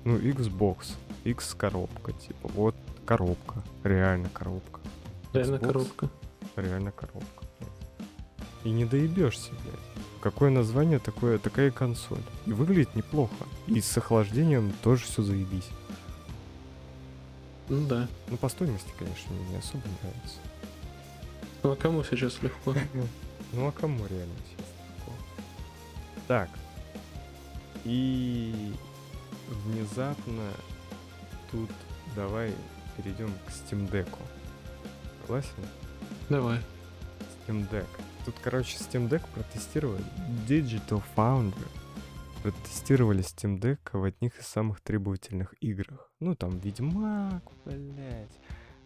[0.05, 2.75] Ну, Xbox, X коробка, типа, вот
[3.05, 4.81] коробка, реально коробка.
[5.33, 6.09] Реально Xbox, коробка.
[6.57, 7.45] Реально коробка.
[8.65, 10.05] И не доебешься, блядь.
[10.21, 12.23] Какое название, такое, такая консоль.
[12.47, 13.47] И выглядит неплохо.
[13.67, 15.69] И с охлаждением тоже все заебись.
[17.69, 18.09] Ну да.
[18.29, 20.39] Ну, по стоимости, конечно, мне не особо нравится.
[21.63, 22.75] Ну а кому сейчас легко?
[23.55, 24.67] Ну а кому реально сейчас
[24.99, 25.17] такое?
[26.27, 26.49] Так.
[27.85, 28.75] И
[29.49, 30.49] внезапно
[31.51, 31.71] тут
[32.17, 32.55] давай
[32.97, 34.09] перейдем к Steam Deck.
[35.23, 35.51] Согласен?
[36.29, 36.59] Давай.
[37.47, 37.87] Steam Deck.
[38.25, 40.05] Тут, короче, Steam Deck протестировали.
[40.49, 41.67] Digital Foundry
[42.43, 46.11] протестировали Steam Deck в одних из самых требовательных играх.
[46.21, 48.29] Ну, там Ведьмак, блядь.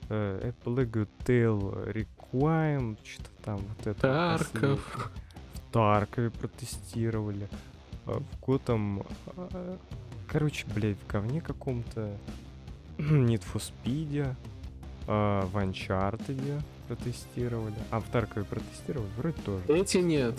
[0.08, 1.92] э, Apple Lego Tale
[2.32, 4.00] Requiem, что-то там вот это.
[4.00, 4.50] Тарков.
[4.52, 4.78] последнее.
[4.78, 7.48] В Таркове протестировали.
[8.06, 9.06] э, В Готом...
[9.36, 9.76] э,
[10.28, 12.16] Короче, блядь, в говне каком-то.
[12.98, 14.34] Need for Speed.
[15.06, 17.74] э, В Uncharted протестировали.
[17.90, 19.08] А в Таркове протестировали?
[19.16, 19.62] Вроде тоже.
[19.68, 20.38] Эти нет.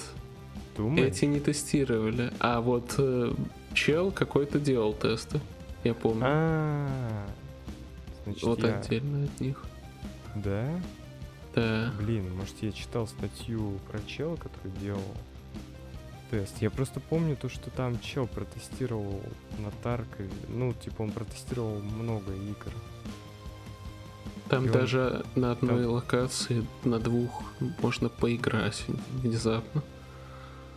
[0.76, 1.08] Думаешь?
[1.08, 2.32] Эти не тестировали.
[2.39, 3.34] А вот э,
[3.74, 5.39] чел какой-то делал тесты.
[5.84, 6.24] Я помню.
[6.26, 7.28] А,
[8.26, 9.64] значит, вот я- отдельно от них.
[10.36, 10.68] Да?
[11.55, 11.91] Да.
[11.99, 15.01] Блин, может я читал статью про чела, который делал
[16.32, 16.55] тест.
[16.61, 19.21] Я просто помню то, что там чел протестировал
[19.59, 20.30] на Таркове.
[20.49, 22.71] Ну, типа он протестировал много игр.
[24.49, 27.43] Там И он- даже на одной там- локации, на двух
[27.82, 28.86] можно поиграть
[29.21, 29.84] внезапно.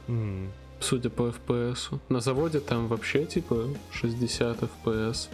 [0.09, 0.51] М,
[0.83, 2.01] Судя по FPS.
[2.09, 5.29] На заводе там вообще типа 60 FPS.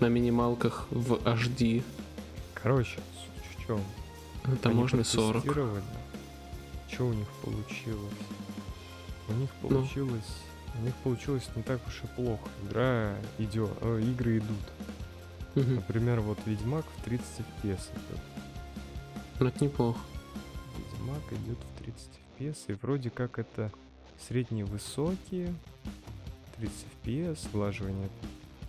[0.00, 1.84] На минималках в HD.
[2.54, 2.98] Короче,
[3.56, 3.80] в чем?
[4.60, 5.44] Там можно и 40.
[6.92, 8.12] Что у них получилось?
[9.30, 9.68] У них Ну.
[9.68, 10.36] получилось...
[10.80, 12.48] У них получилось не так уж и плохо.
[12.64, 14.56] Игра идет, э, игры идут.
[15.56, 15.76] Мгм.
[15.76, 17.24] Например, вот Ведьмак в 30
[17.62, 18.20] FPS идет.
[19.40, 19.98] Ну, это неплохо.
[20.76, 23.72] Ведьмак идет в 30 FPS, и вроде как это
[24.28, 25.52] средние высокие
[26.58, 26.74] 30
[27.04, 28.08] FPS, сглаживание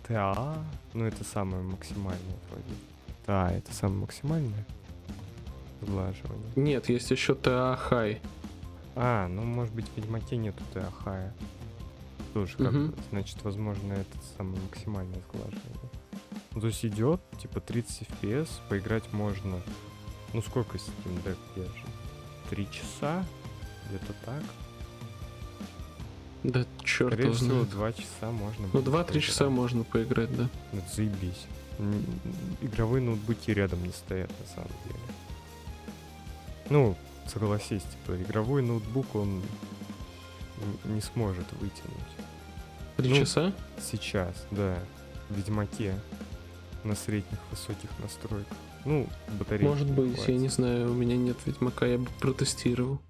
[0.08, 0.58] TA,
[0.94, 2.74] ну это самое максимальное вроде.
[3.26, 4.66] Да, это самое максимальное
[5.82, 6.52] сглаживание.
[6.56, 8.18] Нет, есть еще TA High.
[8.94, 11.30] А, ну может быть в Ведьмаке нету High.
[12.34, 15.90] Тоже как бы, значит, возможно, это самое максимальное сглаживание.
[16.54, 19.60] Ну, то есть идет, типа 30 FPS, поиграть можно.
[20.32, 21.86] Ну сколько Steam Deck держит?
[22.50, 23.24] Три часа?
[23.88, 24.42] Где-то так.
[26.42, 27.70] Да черт Скорее его всего, знает.
[27.70, 28.66] два часа можно.
[28.72, 29.22] Ну, будет 2-3 поиграть.
[29.24, 30.48] часа можно поиграть, да.
[30.72, 31.46] Ну, заебись.
[32.60, 34.98] Игровые ноутбуки рядом не стоят, на самом деле.
[36.70, 36.96] Ну,
[37.26, 39.42] согласись, типа, игровой ноутбук, он
[40.84, 42.12] не сможет вытянуть.
[42.96, 43.52] Три Ну, часа?
[43.80, 44.78] Сейчас, да.
[45.28, 45.94] В Ведьмаке.
[46.84, 48.56] На средних высоких настройках.
[48.84, 49.08] Ну,
[49.38, 50.40] батарейки Может быть, я хватит.
[50.40, 53.00] не знаю, у меня нет Ведьмака, я бы протестировал.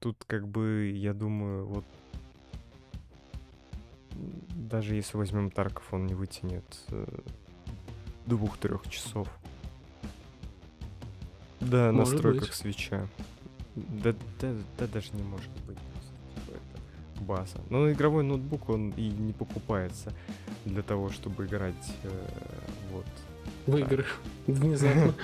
[0.00, 1.84] Тут как бы, я думаю, вот
[4.56, 7.06] даже если возьмем Тарков, он не вытянет э,
[8.26, 9.28] двух-трех часов.
[11.64, 12.54] Да, Может настройках быть.
[12.54, 13.08] свеча.
[13.74, 15.78] Да, да, да даже не может быть.
[16.34, 16.58] типа,
[17.22, 17.58] база.
[17.70, 20.12] Но игровой ноутбук, он и не покупается
[20.64, 22.10] для того, чтобы играть э,
[22.92, 23.06] вот
[23.66, 24.04] В игры.
[24.46, 25.14] Внезапно.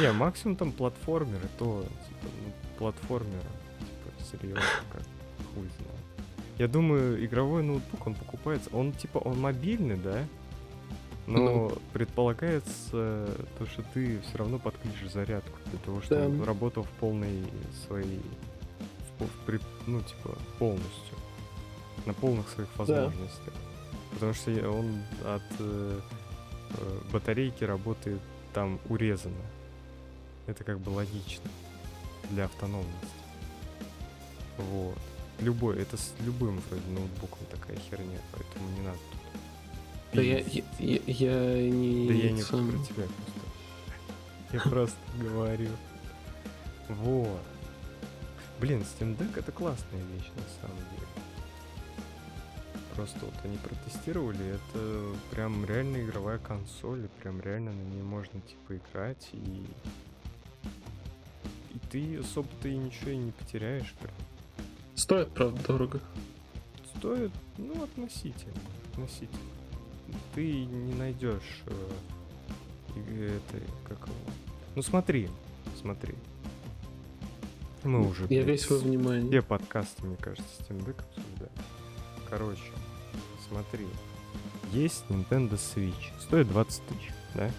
[0.00, 4.62] Не, максимум там платформеры, то, типа, ну, платформеры, типа, серьезно,
[4.92, 5.02] как
[5.54, 5.98] хуй знает.
[6.58, 10.24] Я думаю, игровой ноутбук, он покупается, он, типа, он мобильный, да?
[11.28, 11.78] Но Ну.
[11.92, 16.44] предполагается то, что ты все равно подключишь зарядку для того, чтобы Да.
[16.46, 17.44] работал в полной
[17.86, 18.20] своей,
[19.18, 21.16] в в при- ну, типа, полностью,
[22.06, 23.52] на полных своих возможностях.
[24.12, 26.00] Потому что он от э,
[26.78, 28.20] э, батарейки работает
[28.54, 29.34] там урезано.
[30.46, 31.50] Это как бы логично
[32.30, 33.18] для автономности.
[34.56, 34.96] Вот.
[35.40, 39.17] Любой, это с любым вроде ноутбуком такая херня, поэтому не надо тут.
[40.12, 42.08] Да я, я, я- я не...
[42.08, 44.52] Да я не сам- про тебя просто.
[44.52, 45.68] Я просто говорю.
[46.88, 47.42] Вот.
[48.60, 51.06] Блин, Steam Deck это классная вещь на самом деле.
[52.96, 58.40] Просто вот они протестировали, это прям реально игровая консоль, и прям реально на ней можно
[58.40, 59.64] типа играть, и...
[61.74, 64.14] И ты особо-то и ничего и не потеряешь прям.
[64.96, 66.00] Стоит, правда, дорого.
[66.96, 68.54] Стоит, ну, относительно.
[68.90, 69.38] Относительно.
[70.34, 71.72] Ты не найдешь э,
[72.96, 74.16] это, как его.
[74.74, 75.28] Ну смотри,
[75.80, 76.14] смотри.
[77.84, 78.26] Мы уже.
[78.28, 79.28] Я весь во внимании.
[79.28, 81.52] Все подкасты, мне кажется, Steam Deck обсуждаем.
[82.28, 82.72] Короче,
[83.48, 83.86] смотри.
[84.72, 86.20] Есть Nintendo Switch.
[86.20, 87.50] Стоит 20 тысяч, да?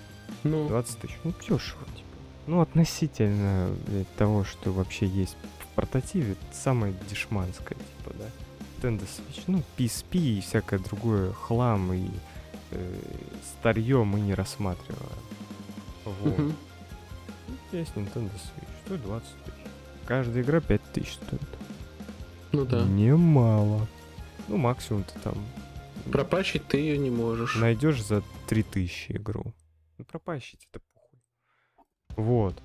[0.43, 1.15] Ну, 20 тысяч.
[1.23, 2.07] Ну, дешево, типа.
[2.47, 8.25] Ну, относительно блядь, того, что вообще есть в портативе, самое дешманское, типа, да.
[8.77, 12.09] Nintendo Switch, ну, PSP и всякое другое хлам и э,
[13.59, 15.09] старье мы не рассматриваем.
[16.05, 16.37] Вот.
[16.39, 16.55] мгм.
[17.71, 19.55] Есть Nintendo Switch, стоит 20 тысяч.
[20.05, 21.41] Каждая игра 5 тысяч стоит.
[22.51, 22.83] ну да.
[22.83, 23.87] Немало.
[24.47, 25.35] Ну, максимум ты там
[26.11, 27.55] Пропащить ты ее не можешь.
[27.55, 29.53] найдешь за 3000 игру.
[29.99, 31.19] Ну, пропащить это похуй.
[32.15, 32.55] Вот.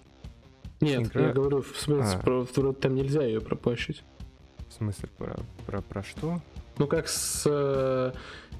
[0.80, 2.22] Нет, игра- я говорю, в смысле, А.
[2.22, 4.02] про- вроде там нельзя ее пропащить.
[4.68, 5.36] В смысле, про,
[5.66, 6.40] про, про что?
[6.78, 8.12] Ну как с э,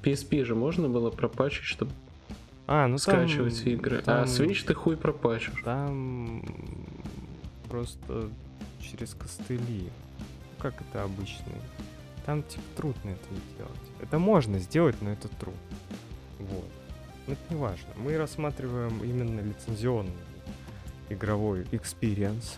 [0.05, 1.91] PSP же можно было пропачить, чтобы
[2.67, 2.99] А, ну там-
[3.29, 4.01] скачивать игры.
[4.03, 5.63] там- А Switch ты хуй пропачишь.
[5.65, 6.43] Там
[7.69, 8.29] просто
[8.81, 9.59] через костыли.
[10.19, 11.53] Ну, Как это обычно.
[12.27, 13.81] Там типа трудно это сделать.
[14.01, 15.55] Это можно сделать, но это труд.
[16.39, 16.69] Вот.
[17.27, 17.89] Но это не важно.
[17.97, 20.13] Мы рассматриваем именно лицензионный
[21.11, 22.57] игровой experience.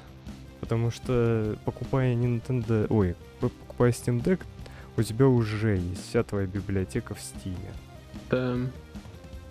[0.61, 2.87] Потому что покупая Nintendo...
[2.91, 4.41] Ой, покупая Steam Deck,
[4.97, 7.57] у тебя уже есть вся твоя библиотека в Steam.
[8.31, 8.57] Да.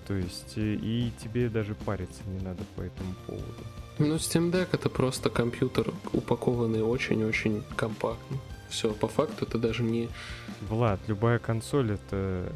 [0.08, 3.64] То есть э, и тебе даже париться не надо по этому поводу.
[3.98, 8.38] Ну, Steam Deck это просто компьютер, упакованный очень-очень компактно.
[8.70, 10.10] Все, по факту это даже не...
[10.70, 12.52] Влад, любая консоль это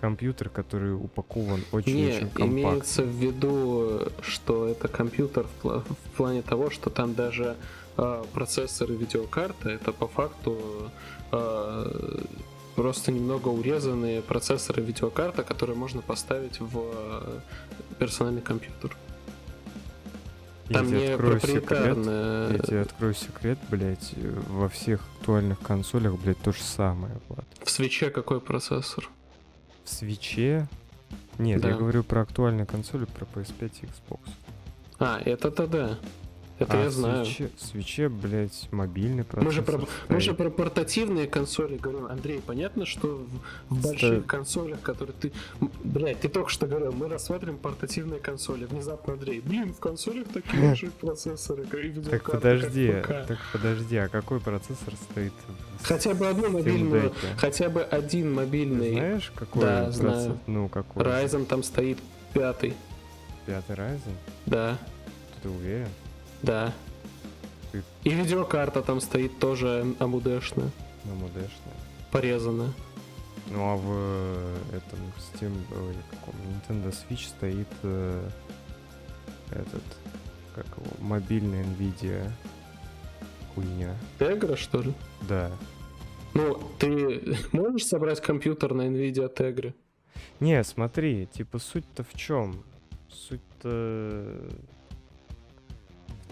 [0.00, 2.44] компьютер, который упакован очень-очень компактно.
[2.44, 7.56] имеется в виду, что это компьютер в, пла- в плане того, что там даже
[7.96, 10.90] э, процессор и видеокарта, это по факту
[12.74, 17.40] просто немного урезанные процессоры видеокарта, которые можно поставить в э,
[17.98, 18.96] персональный компьютер.
[20.68, 22.50] Я Там тебе не открою секрет, проприетарная...
[22.52, 24.14] я тебе открою секрет, блядь,
[24.48, 27.44] во всех актуальных консолях, блядь, то же самое, Влад.
[27.62, 29.08] В свече какой процессор?
[29.84, 30.66] В свече...
[31.38, 31.76] Нет, я Да.
[31.76, 34.20] говорю про актуальные консоли, про PS5 и Xbox.
[34.98, 35.98] А, это-то да.
[36.64, 37.24] Это а я в знаю.
[37.24, 42.06] Свече, свече, блядь, мобильный процессор Мы же, про, мы же про портативные консоли говорим.
[42.06, 43.26] Андрей, понятно, что
[43.68, 44.26] в, в больших Стоит.
[44.26, 45.32] консолях, которые ты...
[45.82, 48.64] Блядь, ты только что говорил, мы рассматриваем портативные консоли.
[48.64, 53.96] Внезапно, Андрей, блин, в консолях такие же процессоры как и видеокарты, Так подожди, так подожди,
[53.96, 55.32] а какой процессор стоит
[55.80, 60.38] в Хотя бы одну мобильную, хотя бы один Ты мобильный знаешь, какой Да, знаю.
[60.46, 61.02] Ну, какой?
[61.02, 61.98] Ryzen там стоит
[62.32, 62.74] пятый.
[63.46, 64.14] Пятый Ryzen?
[64.46, 64.78] Да,
[65.42, 65.88] Ты уверен?
[66.44, 66.72] Да.
[68.04, 70.70] И видеокарта там стоит тоже амудешная,
[71.04, 71.74] модешная.
[72.12, 72.72] порезанная.
[73.50, 78.28] Ну а в э, этом Steam, ой, каком Nintendo Switch стоит э,
[79.50, 79.82] этот,
[80.54, 82.30] как его, мобильный Nvidia
[83.54, 83.94] хуйня.
[84.18, 84.94] Тегра, что ли?
[85.28, 85.50] Да.
[86.34, 89.74] Ну, ты можешь собрать компьютер на NVIDIA Tegra?
[90.40, 92.64] Не, смотри, типа суть-то в чем?
[93.08, 94.48] Суть-то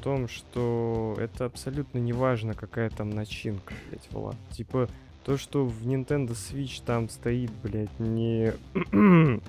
[0.03, 4.37] том, что это абсолютно не важно, какая там начинка, блядь, Влад.
[4.51, 4.89] Типа
[5.25, 8.53] то, что в Nintendo Switch там стоит, блядь, не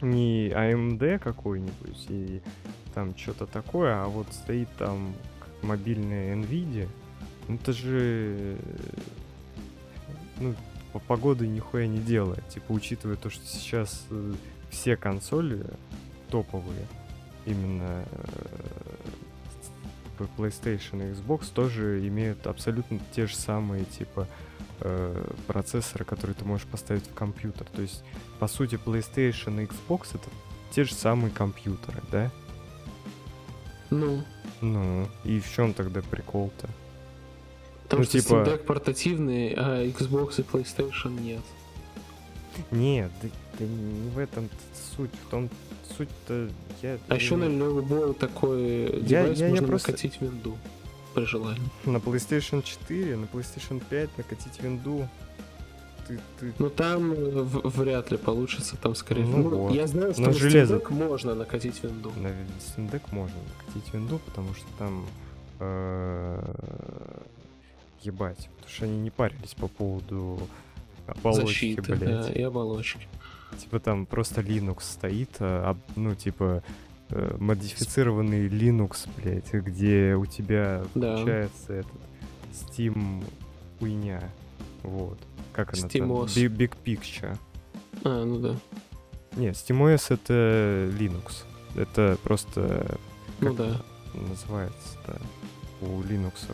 [0.00, 2.42] не AMD какой-нибудь и
[2.94, 5.14] там что-то такое, а вот стоит там
[5.62, 6.88] мобильная Nvidia,
[7.48, 8.56] ну это же
[10.40, 10.54] ну,
[10.92, 12.46] по погоде нихуя не делает.
[12.48, 14.32] Типа, учитывая то, что сейчас э,
[14.70, 15.64] все консоли
[16.30, 16.86] топовые,
[17.46, 18.04] именно
[20.20, 24.26] э, PlayStation и Xbox тоже имеют абсолютно те же самые, типа,
[24.80, 27.66] э, процессоры, которые ты можешь поставить в компьютер.
[27.74, 28.02] То есть,
[28.38, 30.28] по сути, PlayStation и Xbox это
[30.70, 32.30] те же самые компьютеры, да?
[33.90, 34.22] Ну,
[34.60, 36.68] Ну, и в чем тогда прикол-то?
[37.84, 41.40] потому Ну, что типа- Steam Deck портативный, а Xbox и PlayStation нет.
[42.70, 44.48] Нет, да, да не в этом
[44.96, 45.10] суть.
[45.26, 45.48] В том
[46.00, 46.48] суть-то
[46.82, 46.98] я...
[47.08, 50.56] А еще на любой такой Я- девайс я- я можно просто- накатить винду
[51.14, 51.62] при желании.
[51.84, 55.08] на PlayStation 4, на PlayStation 5 накатить винду.
[56.08, 56.52] Ты, ты...
[56.58, 57.16] Ну там э,
[57.64, 59.58] вряд ли получится, там скорее Ну всего.
[59.64, 59.74] вот.
[59.74, 60.76] Я знаю, что На на Steam железо.
[60.76, 62.10] Deck можно накатить винду.
[62.16, 65.06] На Steam Deck можно накатить винду, потому что там...
[65.60, 66.42] э,
[68.02, 70.40] Ебать, потому что они не парились по поводу
[71.06, 72.00] оболочки, Защиты блядь.
[72.00, 73.06] да, и оболочки.
[73.58, 76.62] Типа там просто Linux стоит, а, ну типа
[77.10, 81.16] э, модифицированный Linux, блядь, где у тебя Да.
[81.16, 81.92] включается этот
[82.52, 83.24] Steam
[83.78, 84.22] хуйня.
[84.82, 85.18] Вот.
[85.52, 85.90] Как она там?
[85.90, 86.34] SteamOS.
[86.48, 87.36] Би- Big Picture.
[88.04, 88.56] А, ну да.
[89.36, 91.44] Не, SteamOS это Linux.
[91.76, 92.98] Это просто
[93.40, 93.80] Ну да.
[94.14, 95.20] называется-то
[95.82, 96.48] у Linux.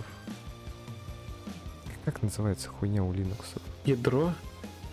[2.04, 3.60] Как называется хуйня у Linux?
[3.84, 4.32] Ядро?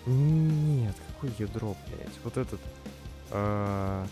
[0.05, 2.13] Нет, какое ядро, блядь?
[2.23, 2.59] Вот этот...
[3.31, 4.05] а,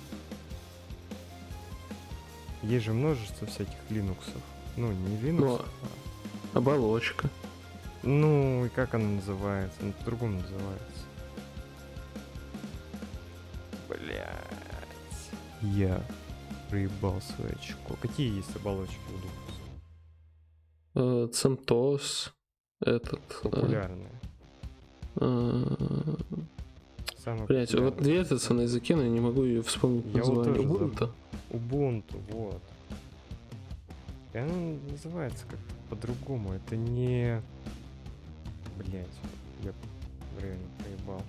[2.64, 4.42] Есть же множество всяких линуксов.
[4.78, 5.40] Ну, не Linux.
[5.40, 5.62] Ну,
[6.54, 7.30] а- Оболочка.
[8.04, 9.78] Ну, и как она называется?
[9.82, 11.06] Ну, по-другому называется.
[13.90, 15.32] Блять.
[15.62, 16.04] Я
[16.70, 17.96] проебал свое очко.
[18.02, 19.52] Какие есть оболочки у Linux?
[20.96, 22.32] Э, CentOS.
[22.82, 23.20] Этот.
[23.20, 24.12] э, Популярные.
[25.18, 25.76] э,
[27.24, 28.24] Самые Блять, вот популярные.
[28.24, 30.68] двигаться на языке, но я не могу ее вспомнить Я вот название.
[30.68, 31.10] тоже Ubuntu?
[31.52, 32.62] Ubuntu, вот.
[34.34, 34.54] И она
[34.90, 35.60] называется как
[35.90, 36.54] по-другому.
[36.54, 37.42] Это не...
[38.78, 39.08] Блять,
[39.64, 39.72] я
[40.42, 41.22] реально проебал.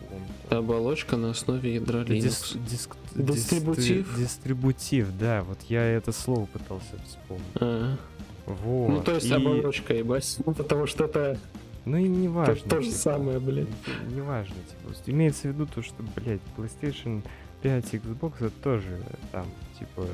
[0.00, 0.56] Ubuntu.
[0.56, 2.22] Оболочка на основе ядра Это Linux.
[2.22, 4.06] дис- диск- Дистрибутив?
[4.08, 5.42] дистри- Дистрибутив, да.
[5.42, 7.44] Вот я это слово пытался вспомнить.
[7.56, 7.96] А,
[8.46, 8.88] Вот.
[8.88, 10.38] Ну, то есть и- оболочка, ебать.
[10.46, 11.38] Ну, потому что это
[11.84, 12.68] Ну и не то, важно.
[12.68, 12.98] то же типа.
[12.98, 13.68] самое, блядь.
[14.08, 15.10] Не важно, типа.
[15.10, 17.22] Имеется в виду то, что, блядь, PlayStation
[17.62, 19.02] 5 и Xbox это тоже
[19.32, 19.46] там,
[19.78, 20.06] типа,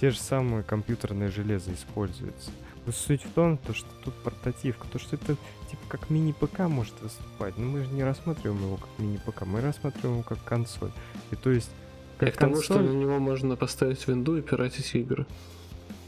[0.00, 2.50] те же самые компьютерные железо используются.
[2.86, 5.36] Но суть в том, то, что тут портативка, то, что это
[5.70, 7.58] типа как мини-ПК может выступать.
[7.58, 10.90] Но мы же не рассматриваем его как мини-ПК, мы рассматриваем его как консоль.
[11.30, 11.70] И то есть,
[12.20, 15.26] Я как к тому, что консоль, на него можно поставить винду и пиратить игры.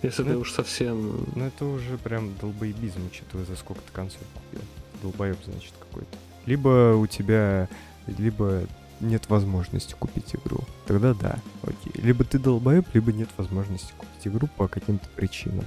[0.03, 1.26] Если Ну, ты уж совсем...
[1.36, 4.66] ну это уже прям долбоебизм, учитывая, за сколько ты консоль купил.
[5.03, 6.16] Долбоеб, значит, какой-то.
[6.46, 7.68] Либо у тебя,
[8.07, 8.62] либо
[9.00, 10.61] нет возможности купить игру.
[10.86, 12.00] Тогда да, окей.
[12.03, 15.64] Либо ты долбоеб, либо нет возможности купить игру по каким-то причинам.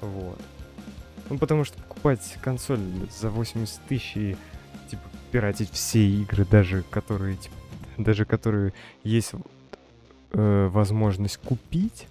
[0.00, 0.40] Вот.
[1.30, 2.80] Ну, потому что покупать консоль
[3.18, 4.36] за 80 тысяч и,
[4.90, 7.54] типа, пиратить все игры, даже которые, типа,
[7.96, 9.32] даже которые есть
[10.32, 12.08] э, возможность купить,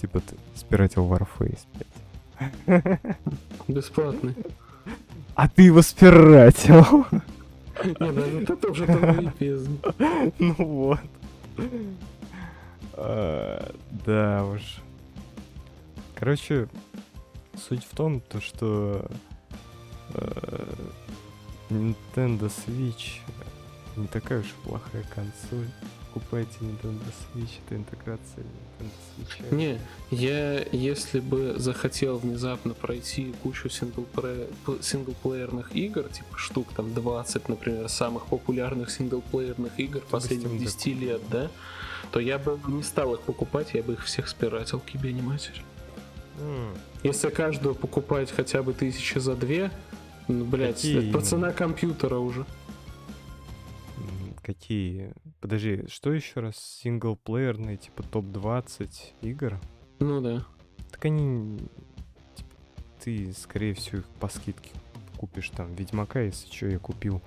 [0.00, 1.99] типа, ты спиратил Warface, блядь.
[3.68, 4.34] Бесплатный.
[5.34, 7.06] А ты его спиратил.
[7.84, 9.80] Не, вот это уже долбоебизм.
[10.38, 11.00] Ну вот.
[12.94, 13.74] А,
[14.04, 14.82] Да уж.
[16.14, 16.68] Короче,
[17.56, 19.06] суть в том, то что
[20.12, 20.74] э,
[21.70, 23.20] Nintendo Switch
[23.96, 25.68] не такая уж плохая консоль.
[26.12, 29.54] Покупайте Nintendo Switch, это интеграция Nintendo Switch.
[29.54, 29.80] Не,
[30.10, 38.26] я если бы захотел внезапно пройти кучу синглплеерных игр, типа штук там 20, например, самых
[38.26, 41.50] популярных синглплеерных игр последних 10 лет, да,
[42.10, 45.62] то я бы не стал их покупать, я бы их всех спиратил, тебе не матерь.
[46.38, 46.78] Mm.
[47.02, 49.70] Если каждую покупать хотя бы тысячи за две,
[50.28, 52.44] ну, блядь, Какие это цена компьютера уже.
[54.42, 55.12] Какие?
[55.40, 56.56] Подожди, что еще раз?
[56.56, 58.90] Синглплеерные, типа топ-20
[59.22, 59.58] игр?
[59.98, 60.44] Ну да.
[60.90, 61.58] Так они...
[62.34, 62.50] Типа,
[63.02, 64.70] ты, скорее всего, их по скидке
[65.16, 65.74] купишь там.
[65.74, 67.22] Ведьмака, если что, я купил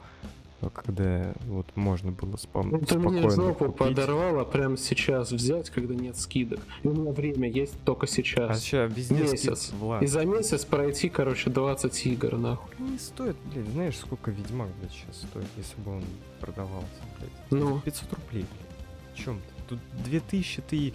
[0.70, 6.18] когда вот можно было спам ну, Ты меня жопу подорвало прямо сейчас взять, когда нет
[6.18, 6.60] скидок.
[6.84, 8.50] И у меня время есть только сейчас.
[8.52, 9.68] А сейчас везде месяц.
[9.68, 12.76] Скид, И за месяц пройти, короче, 20 игр, нахуй.
[12.80, 16.04] Не стоит, блядь, знаешь, сколько Ведьмак, блядь, сейчас стоит, если бы он
[16.40, 16.88] продавался,
[17.20, 17.52] блядь?
[17.52, 17.80] Ну?
[17.82, 19.26] 500 рублей, блядь.
[19.26, 19.64] Чем ты?
[19.70, 20.94] Тут 2000 ты...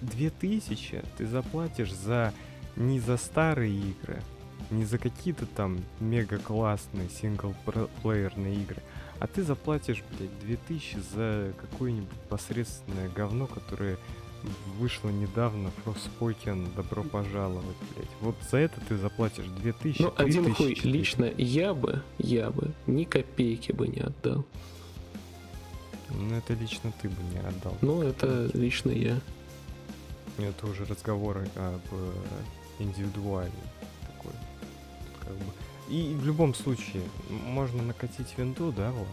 [0.00, 2.32] 2000 ты заплатишь за...
[2.76, 4.20] Не за старые игры,
[4.70, 8.82] не за какие-то там мега классные синглплеерные игры,
[9.18, 13.98] а ты заплатишь, блядь, 2000 за какое-нибудь посредственное говно, которое
[14.78, 18.08] вышло недавно, Frostpoken, добро пожаловать, блядь.
[18.20, 23.04] Вот за это ты заплатишь 2000, Ну, один хуй, лично я бы, я бы ни
[23.04, 24.44] копейки бы не отдал.
[26.10, 27.76] Ну, это лично ты бы не отдал.
[27.80, 29.18] Ну, это лично я.
[30.38, 32.12] Это уже разговоры об э,
[32.80, 33.52] индивидуальном
[35.26, 35.52] как бы.
[35.88, 39.08] И в любом случае, можно накатить винду, да, Влад?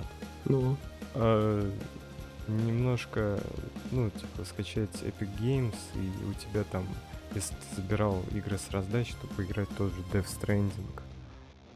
[0.45, 0.77] Ну.
[1.15, 1.71] А,
[2.47, 3.41] немножко,
[3.91, 6.85] ну, типа, скачать Epic Games, и у тебя там,
[7.35, 11.01] если ты забирал игры с раздачи, то поиграть тот же Death Stranding.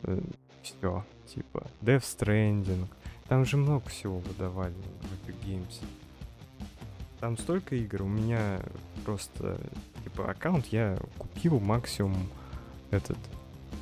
[0.04, 0.22] Э,
[0.64, 2.88] Все, типа, Death Stranding.
[3.28, 5.82] Там же много всего выдавали в Epic Games.
[7.20, 8.62] Там столько игр, у меня
[9.04, 9.60] просто,
[10.04, 12.30] типа, аккаунт я купил максимум
[12.92, 13.18] этот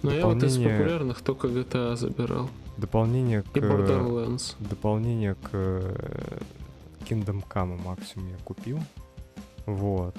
[0.04, 2.50] ну я вот из популярных только GTA забирал.
[2.78, 3.58] Дополнение к...
[3.58, 4.56] И Borderlands.
[4.60, 6.40] Дополнение к э,
[7.08, 8.80] Kingdom Come максимум я купил.
[9.66, 10.16] Вот.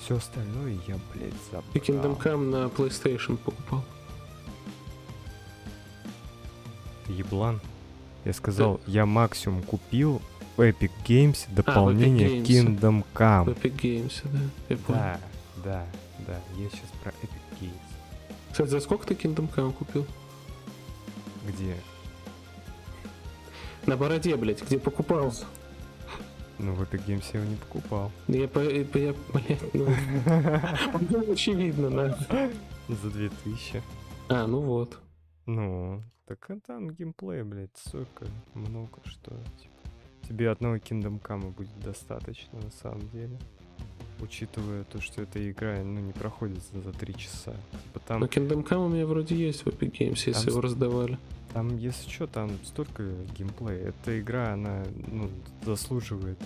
[0.00, 1.64] Все остальное я, блядь, забрал.
[1.74, 3.84] И Kingdom Come на PlayStation покупал.
[7.12, 7.60] еблан.
[8.24, 8.92] Я сказал, да.
[8.92, 10.22] я максимум купил
[10.56, 12.80] в Epic Games дополнение а, Epic Games.
[12.80, 13.54] Kingdom Come.
[13.54, 14.38] В Epic Games, да.
[14.68, 15.20] Я да,
[15.64, 15.86] да,
[16.26, 16.40] да.
[16.56, 17.91] Я сейчас про Epic Games.
[18.52, 20.06] Кстати, за сколько ты Kingdom Come купил?
[21.48, 21.74] Где?
[23.86, 25.32] На бороде, блядь, где покупал.
[26.58, 28.12] Ну, в Epic Games я его не покупал.
[28.28, 29.88] Я, по, я, блядь, ну...
[31.32, 32.50] Очевидно, да.
[32.88, 33.82] За 2000.
[34.28, 34.98] А, ну вот.
[35.46, 42.60] Ну, так там геймплей, блядь, столько много, что, типа, тебе одного Kingdom Come будет достаточно,
[42.60, 43.38] на самом деле
[44.22, 47.52] учитывая то, что эта игра ну, не проходит за 3 часа.
[47.84, 48.20] Типа там...
[48.20, 51.18] Но Kingdom Come у меня вроде есть в Epic Games, если там, его раздавали.
[51.52, 53.02] Там, если что, там столько
[53.36, 53.88] геймплея.
[53.88, 55.30] Эта игра, она ну,
[55.64, 56.38] заслуживает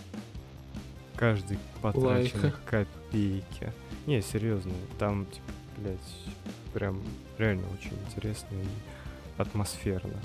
[1.17, 2.61] каждой потраченной Лайка.
[2.67, 3.73] копейки.
[4.07, 5.99] Не, серьезно, там, типа, блядь,
[6.73, 7.03] прям
[7.39, 10.21] реально очень интересно и атмосферно.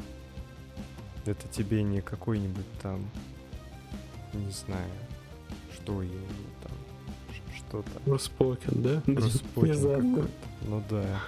[1.26, 3.10] Это тебе не какой-нибудь там,
[4.34, 4.92] не знаю,
[5.74, 6.04] что
[6.61, 6.61] там,
[7.72, 8.00] что-то.
[8.06, 9.02] Forspoken, да?
[9.02, 10.30] Forspoken.
[10.64, 11.22] Ну да.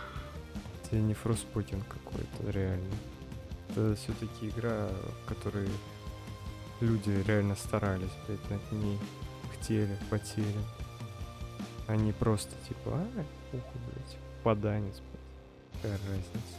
[0.83, 2.93] Это не Forspoken какой-то, реально.
[3.69, 4.89] Это все-таки игра,
[5.23, 5.69] в которой
[6.81, 8.99] люди реально старались, блядь, над ней.
[9.51, 10.61] Хотели, потели.
[11.87, 15.81] Они просто типа, а, уху, блядь, поданец, блядь.
[15.81, 16.57] Какая разница.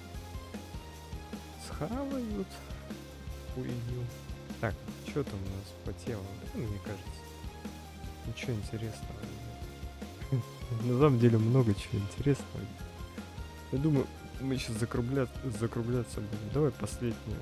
[1.67, 2.49] Схавают.
[3.57, 4.05] Уйду.
[4.61, 4.75] Так,
[5.07, 6.25] что там у нас по темам?
[6.55, 7.11] Мне кажется,
[8.27, 9.15] ничего интересного
[10.85, 12.65] на самом деле много чего интересного.
[13.73, 14.07] Я думаю,
[14.41, 16.53] мы сейчас закругляться, закругляться будем.
[16.53, 17.39] Давай последнее.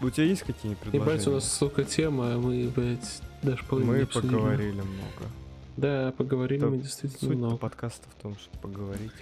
[0.00, 1.12] У тебя есть какие-нибудь предложения?
[1.12, 5.30] Ебать, у нас столько тем, а мы, блядь, даже половину Мы поговорили много.
[5.76, 7.56] Да, поговорили Это мы действительно суть много.
[7.56, 9.12] подкаста в том, чтобы поговорить,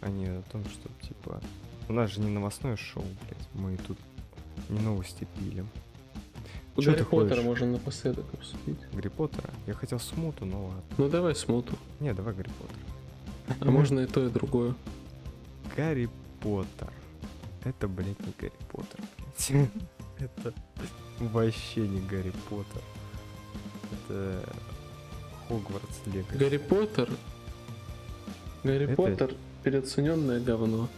[0.00, 1.40] а не о том, что, типа...
[1.88, 3.48] У нас же не новостное шоу, блядь.
[3.54, 3.98] Мы тут
[4.68, 5.68] не новости пилим.
[6.76, 8.78] Гарри Поттера можно напоследок обсудить.
[8.92, 9.50] Гарри Поттера?
[9.66, 10.82] Я хотел смуту, но ладно.
[10.98, 11.76] Ну давай смуту.
[12.00, 13.56] Не, давай Гарри Поттер.
[13.60, 14.74] А можно и то, и другое.
[15.76, 16.08] Гарри
[16.40, 16.92] Поттер.
[17.64, 19.70] Это, блядь, не Гарри Поттер, блядь.
[20.18, 20.54] Это
[21.18, 22.82] вообще не Гарри Поттер.
[23.92, 24.44] Это
[25.48, 26.26] Хогвартс Лего.
[26.34, 27.10] Гарри Поттер?
[28.62, 30.88] Гарри Поттер переоцененное говно.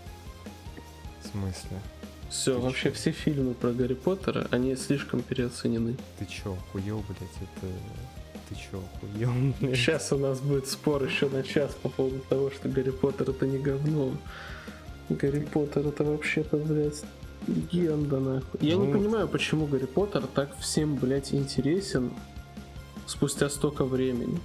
[1.23, 1.81] В смысле?
[2.29, 2.95] Все, Ты вообще чё?
[2.95, 5.97] все фильмы про Гарри Поттера, они слишком переоценены.
[6.19, 7.73] Ты чё, охуел, блядь, это...
[8.49, 9.31] Ты чё, охуел?
[9.75, 13.47] Сейчас у нас будет спор еще на час по поводу того, что Гарри Поттер это
[13.47, 14.13] не говно.
[15.09, 17.03] Гарри Поттер это вообще-то, блядь,
[17.49, 18.61] легенда, нахуй.
[18.61, 18.93] Я не Ну.
[18.93, 22.13] понимаю, почему Гарри Поттер так всем, блядь, интересен
[23.07, 24.39] спустя столько времени.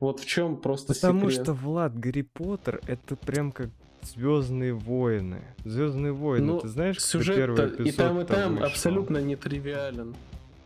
[0.00, 1.44] Вот в чем просто Потому секрет.
[1.44, 3.68] что, Влад, Гарри Поттер это прям как
[4.00, 5.42] Звездные войны.
[5.64, 8.66] Звездные войны, Ну, ты знаешь, Сюжет первый и эпизод там, и там вышел?
[8.66, 10.14] абсолютно нетривиален.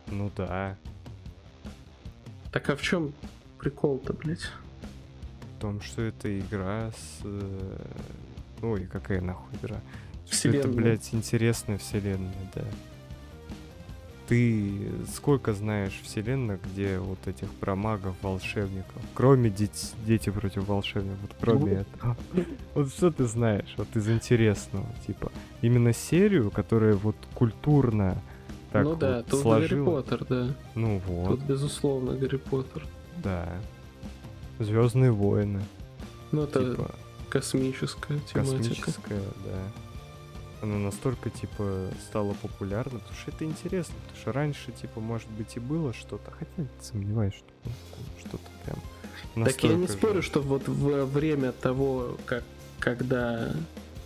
[0.07, 0.77] Ну да.
[2.53, 3.13] Так а в чем
[3.59, 4.47] прикол-то, блядь?
[5.57, 7.21] В том, что это игра с...
[7.23, 7.77] э,
[8.61, 9.77] Ой, какая нахуй игра?
[10.25, 10.59] Что Вселенная.
[10.61, 12.63] это, блядь, интересная вселенная, да.
[14.27, 19.01] Ты сколько знаешь вселенных, где вот этих про магов, волшебников?
[19.13, 21.67] Кроме деть- дети против волшебников, вот кроме Ну.
[21.81, 22.17] этого.
[22.73, 25.31] Вот что ты знаешь, вот из интересного, типа,
[25.61, 28.17] именно серию, которая вот культурно
[28.73, 29.85] так ну да, тут Гарри сложила.
[29.85, 30.47] Поттер, да.
[30.75, 32.85] Ну вот, Тут безусловно Гарри Поттер.
[33.23, 33.47] да.
[34.59, 35.61] Звездные войны,
[36.31, 36.91] Ну это типа,
[37.29, 38.39] космическая тематика.
[38.59, 39.59] космическая, да.
[40.61, 45.57] Она настолько, типа, стала популярна, потому что это интересно, потому что раньше, типа, может быть,
[45.57, 47.71] и было что-то, хотя сомневаюсь, что
[48.19, 50.27] что-то прям Так я не спорю, же.
[50.27, 52.43] что вот во время того, как
[52.79, 53.51] когда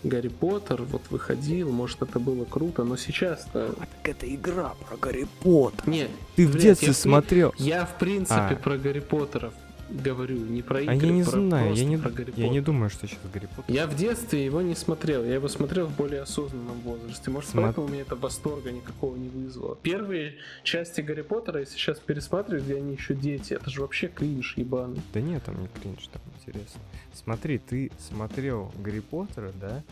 [0.03, 3.73] Гарри Поттер вот выходил, может это было круто, но сейчас-то...
[3.79, 5.87] А так это игра про Гарри Поттер.
[5.89, 7.53] Не, Ты в блядь, детстве я в смотрел.
[7.57, 8.55] я в принципе А.
[8.55, 9.51] про Гарри Поттера
[9.89, 12.61] говорю, не про игры, А я не про- знаю, я не, про Гарри я не
[12.61, 13.73] думаю, что сейчас Гарри Поттер.
[13.73, 17.31] Я в детстве его не смотрел, я его смотрел в более осознанном возрасте.
[17.31, 19.75] Может, Смо- поэтому у меня это восторга никакого не вызвало.
[19.81, 23.53] Первые части Гарри Поттера я сейчас пересматриваю, где они еще дети.
[23.53, 25.01] Это же вообще кринж ебаный.
[25.13, 26.81] Да нет, там не кринж, там интересно.
[27.13, 29.83] Смотри, ты смотрел Гарри Поттера, да?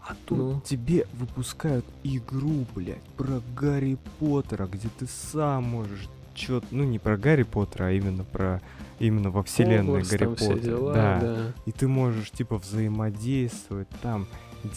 [0.00, 0.60] А тут Ну.
[0.64, 7.16] тебе выпускают игру, блядь, про Гарри Поттера, где ты сам можешь чё ну не про
[7.18, 8.62] Гарри Поттера, а именно про
[8.98, 10.58] именно во вселенной Хогвартс, Гарри Поттера.
[10.58, 11.20] дела, да.
[11.20, 11.52] да.
[11.66, 14.26] И ты можешь типа взаимодействовать там,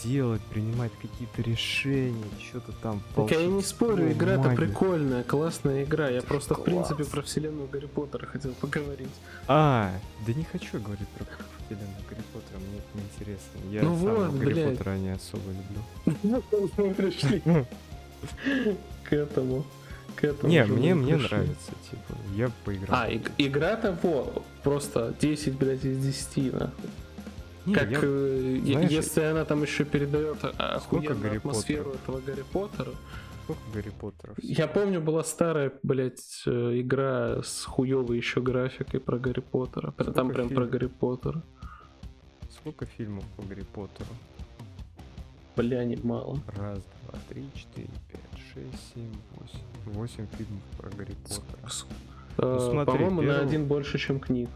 [0.04, 3.02] делать, принимать какие-то решения, что-то там.
[3.16, 6.08] Так я не спорю, игра-то прикольная, классная игра.
[6.08, 7.08] Я Это просто, в принципе, класс.
[7.08, 9.08] про вселенную Гарри Поттера хотел поговорить.
[9.48, 9.90] А,
[10.26, 11.24] да не хочу говорить про
[11.66, 13.70] вселенную Гарри Поттера, мне это неинтересно.
[13.70, 14.78] Я Ну сам вот, Гарри блядь.
[14.78, 16.42] Поттера не особо люблю.
[16.76, 17.42] Мы пришли
[19.04, 19.64] к этому.
[20.16, 21.28] К этому Не, мне, мне пришли.
[21.36, 22.88] нравится, типа, я поиграл.
[23.02, 26.90] А, иг- игра-то во, просто 10, блядь, из 10, нахуй.
[27.66, 32.02] Не, как, я- э, знаешь, если она там еще передает Сколько охуенную Гарри атмосферу Поттеров?
[32.02, 32.90] этого Гарри Поттера.
[33.44, 34.36] Сколько Гарри Поттеров?
[34.38, 39.90] Я помню, была старая, блядь, э, игра с хуевой еще графикой про Гарри Поттера.
[39.92, 40.70] Пр- Там Сколько прям про фильмов?
[40.70, 41.42] Гарри Поттера.
[42.50, 44.10] Сколько фильмов по Гарри Поттеру?
[45.56, 46.38] Бля, немало.
[46.56, 49.60] Раз, два, три, четыре, пять, шесть, семь, восемь.
[49.98, 51.68] Восемь фильмов про Гарри Поттера.
[51.68, 51.86] С-
[52.38, 54.48] Ну, э, смотри, По-моему, на первый- один больше, чем книг.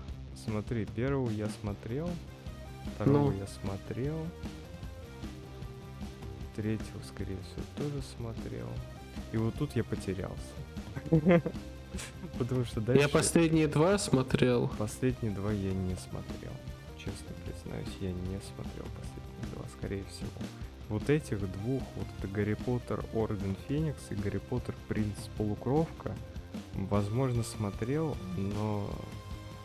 [0.45, 2.09] Смотри, первого я смотрел,
[2.95, 3.39] второго Ну.
[3.39, 4.17] я смотрел,
[6.55, 8.69] третьего, скорее всего, тоже смотрел.
[9.33, 10.37] И вот тут я потерялся.
[12.39, 13.03] Потому что дальше...
[13.03, 14.69] Я последние два смотрел.
[14.79, 16.53] Последние два я не смотрел.
[16.99, 20.29] Честно признаюсь, я не смотрел последние два, скорее всего.
[20.89, 26.15] Вот этих двух, вот это Гарри Поттер Орден Феникс и Гарри Поттер Принц Полукровка,
[26.75, 28.89] возможно, смотрел, но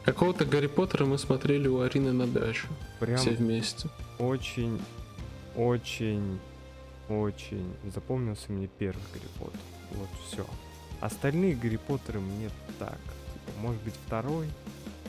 [0.03, 2.68] Какого-то Гарри Поттера мы смотрели у Арины на дачу.
[2.99, 3.88] прям Все вместе.
[4.18, 4.81] очень,
[5.56, 6.39] очень,
[7.07, 9.60] очень запомнился мне первый Гарри Поттер.
[9.91, 10.45] Вот все.
[11.02, 12.49] Остальные Гарри Поттеры мне
[12.80, 12.98] так.
[13.34, 14.48] Типа, может быть, второй,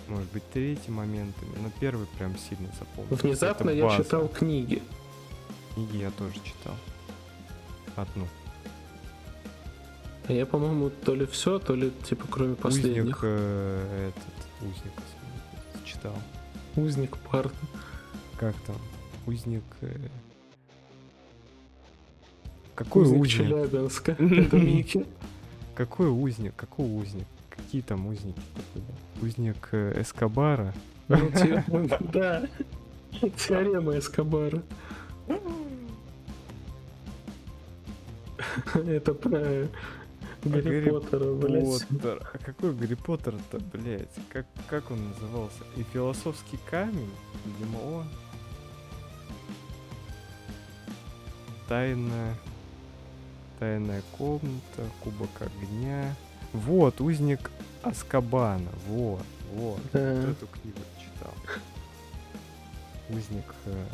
[0.09, 3.27] может быть, третий моментами, но первый прям сильно запомнился.
[3.27, 4.83] Внезапно я читал книги.
[5.83, 6.75] Книги я тоже читал.
[7.97, 8.27] Одну.
[10.29, 13.21] А я, по-моему, то ли все, то ли, типа, кроме Узник, последних.
[13.23, 14.23] э, этот,
[14.63, 14.93] узник
[15.85, 16.15] читал.
[16.77, 17.55] Узник парта.
[18.39, 18.77] Как там?
[19.27, 19.65] Узник...
[19.81, 19.97] э,
[22.77, 23.37] Какой Узник узник?
[23.37, 24.13] Челябинска.
[24.19, 25.05] Это Микки.
[25.75, 26.55] Какой узник?
[26.57, 27.27] Какой узник?
[27.51, 28.41] Какие там узники?
[29.21, 30.73] Узник э, Эскобара?
[31.09, 31.65] Ну, те-
[32.13, 32.47] Да.
[33.37, 34.63] Теорема Эскобара.
[38.87, 39.69] Это про
[40.45, 41.89] Гарри Гарри Поттера, блядь.
[41.89, 42.31] Поттер.
[42.33, 44.09] А какой Гарри Поттер-то, блядь?
[44.31, 45.63] Как, как он назывался?
[45.77, 47.11] И философский камень?
[47.45, 48.07] Видимо, он.
[51.69, 52.35] Тайна...
[53.59, 56.17] Тайная комната, кубок огня.
[56.53, 57.51] Вот, узник
[57.83, 58.71] Аскабана.
[58.89, 59.23] Вот,
[59.53, 59.81] вот.
[59.93, 60.15] Да.
[60.17, 61.33] Вот эту книгу читал.
[63.09, 63.55] Узник...
[63.67, 63.87] э,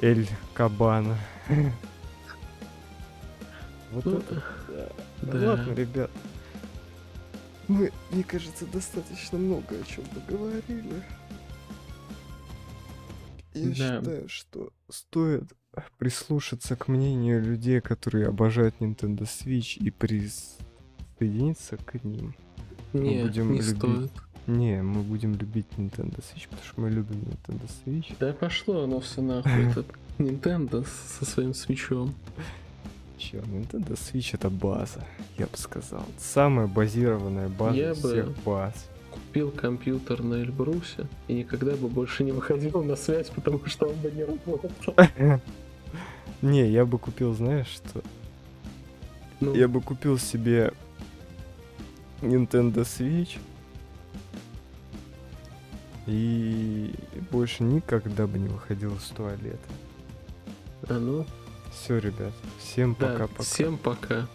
[0.00, 1.18] Эль Кабана.
[3.92, 4.88] Вот Ну, это, да.
[5.32, 5.46] да.
[5.50, 6.10] Ладно, ребят.
[7.68, 11.02] Мы, мне кажется, достаточно много о чем поговорили.
[13.54, 13.74] Я Да.
[14.00, 15.44] считаю, что стоит
[15.98, 22.34] прислушаться к мнению людей, которые обожают Nintendo Switch и присоединиться к ним.
[22.92, 23.76] Не, будем не любить.
[23.76, 24.10] стоит.
[24.46, 28.16] Не, мы будем любить Nintendo Switch, потому что мы любим Nintendo Switch.
[28.18, 29.70] Да пошло оно все нахуй.
[29.70, 29.84] Это
[30.18, 30.86] Nintendo
[31.18, 32.14] со своим свечом.
[33.18, 35.04] Чё, Nintendo Switch это база,
[35.38, 36.04] я бы сказал.
[36.18, 38.88] Самая базированная база Я из бы- всех баз.
[39.10, 43.96] Купил компьютер на Эльбрусе и никогда бы больше не выходил на связь, потому что он
[43.96, 44.94] бы не работал.
[46.42, 48.00] Не, я бы купил, знаешь что?
[49.40, 50.72] Ну, Я бы купил себе
[52.22, 53.38] Nintendo Switch
[56.06, 56.94] и
[57.32, 59.58] больше никогда бы не выходил из туалета.
[60.88, 61.26] а ну,
[61.82, 63.42] Все, ребят, всем да, пока-пока.
[63.42, 64.26] всем пока.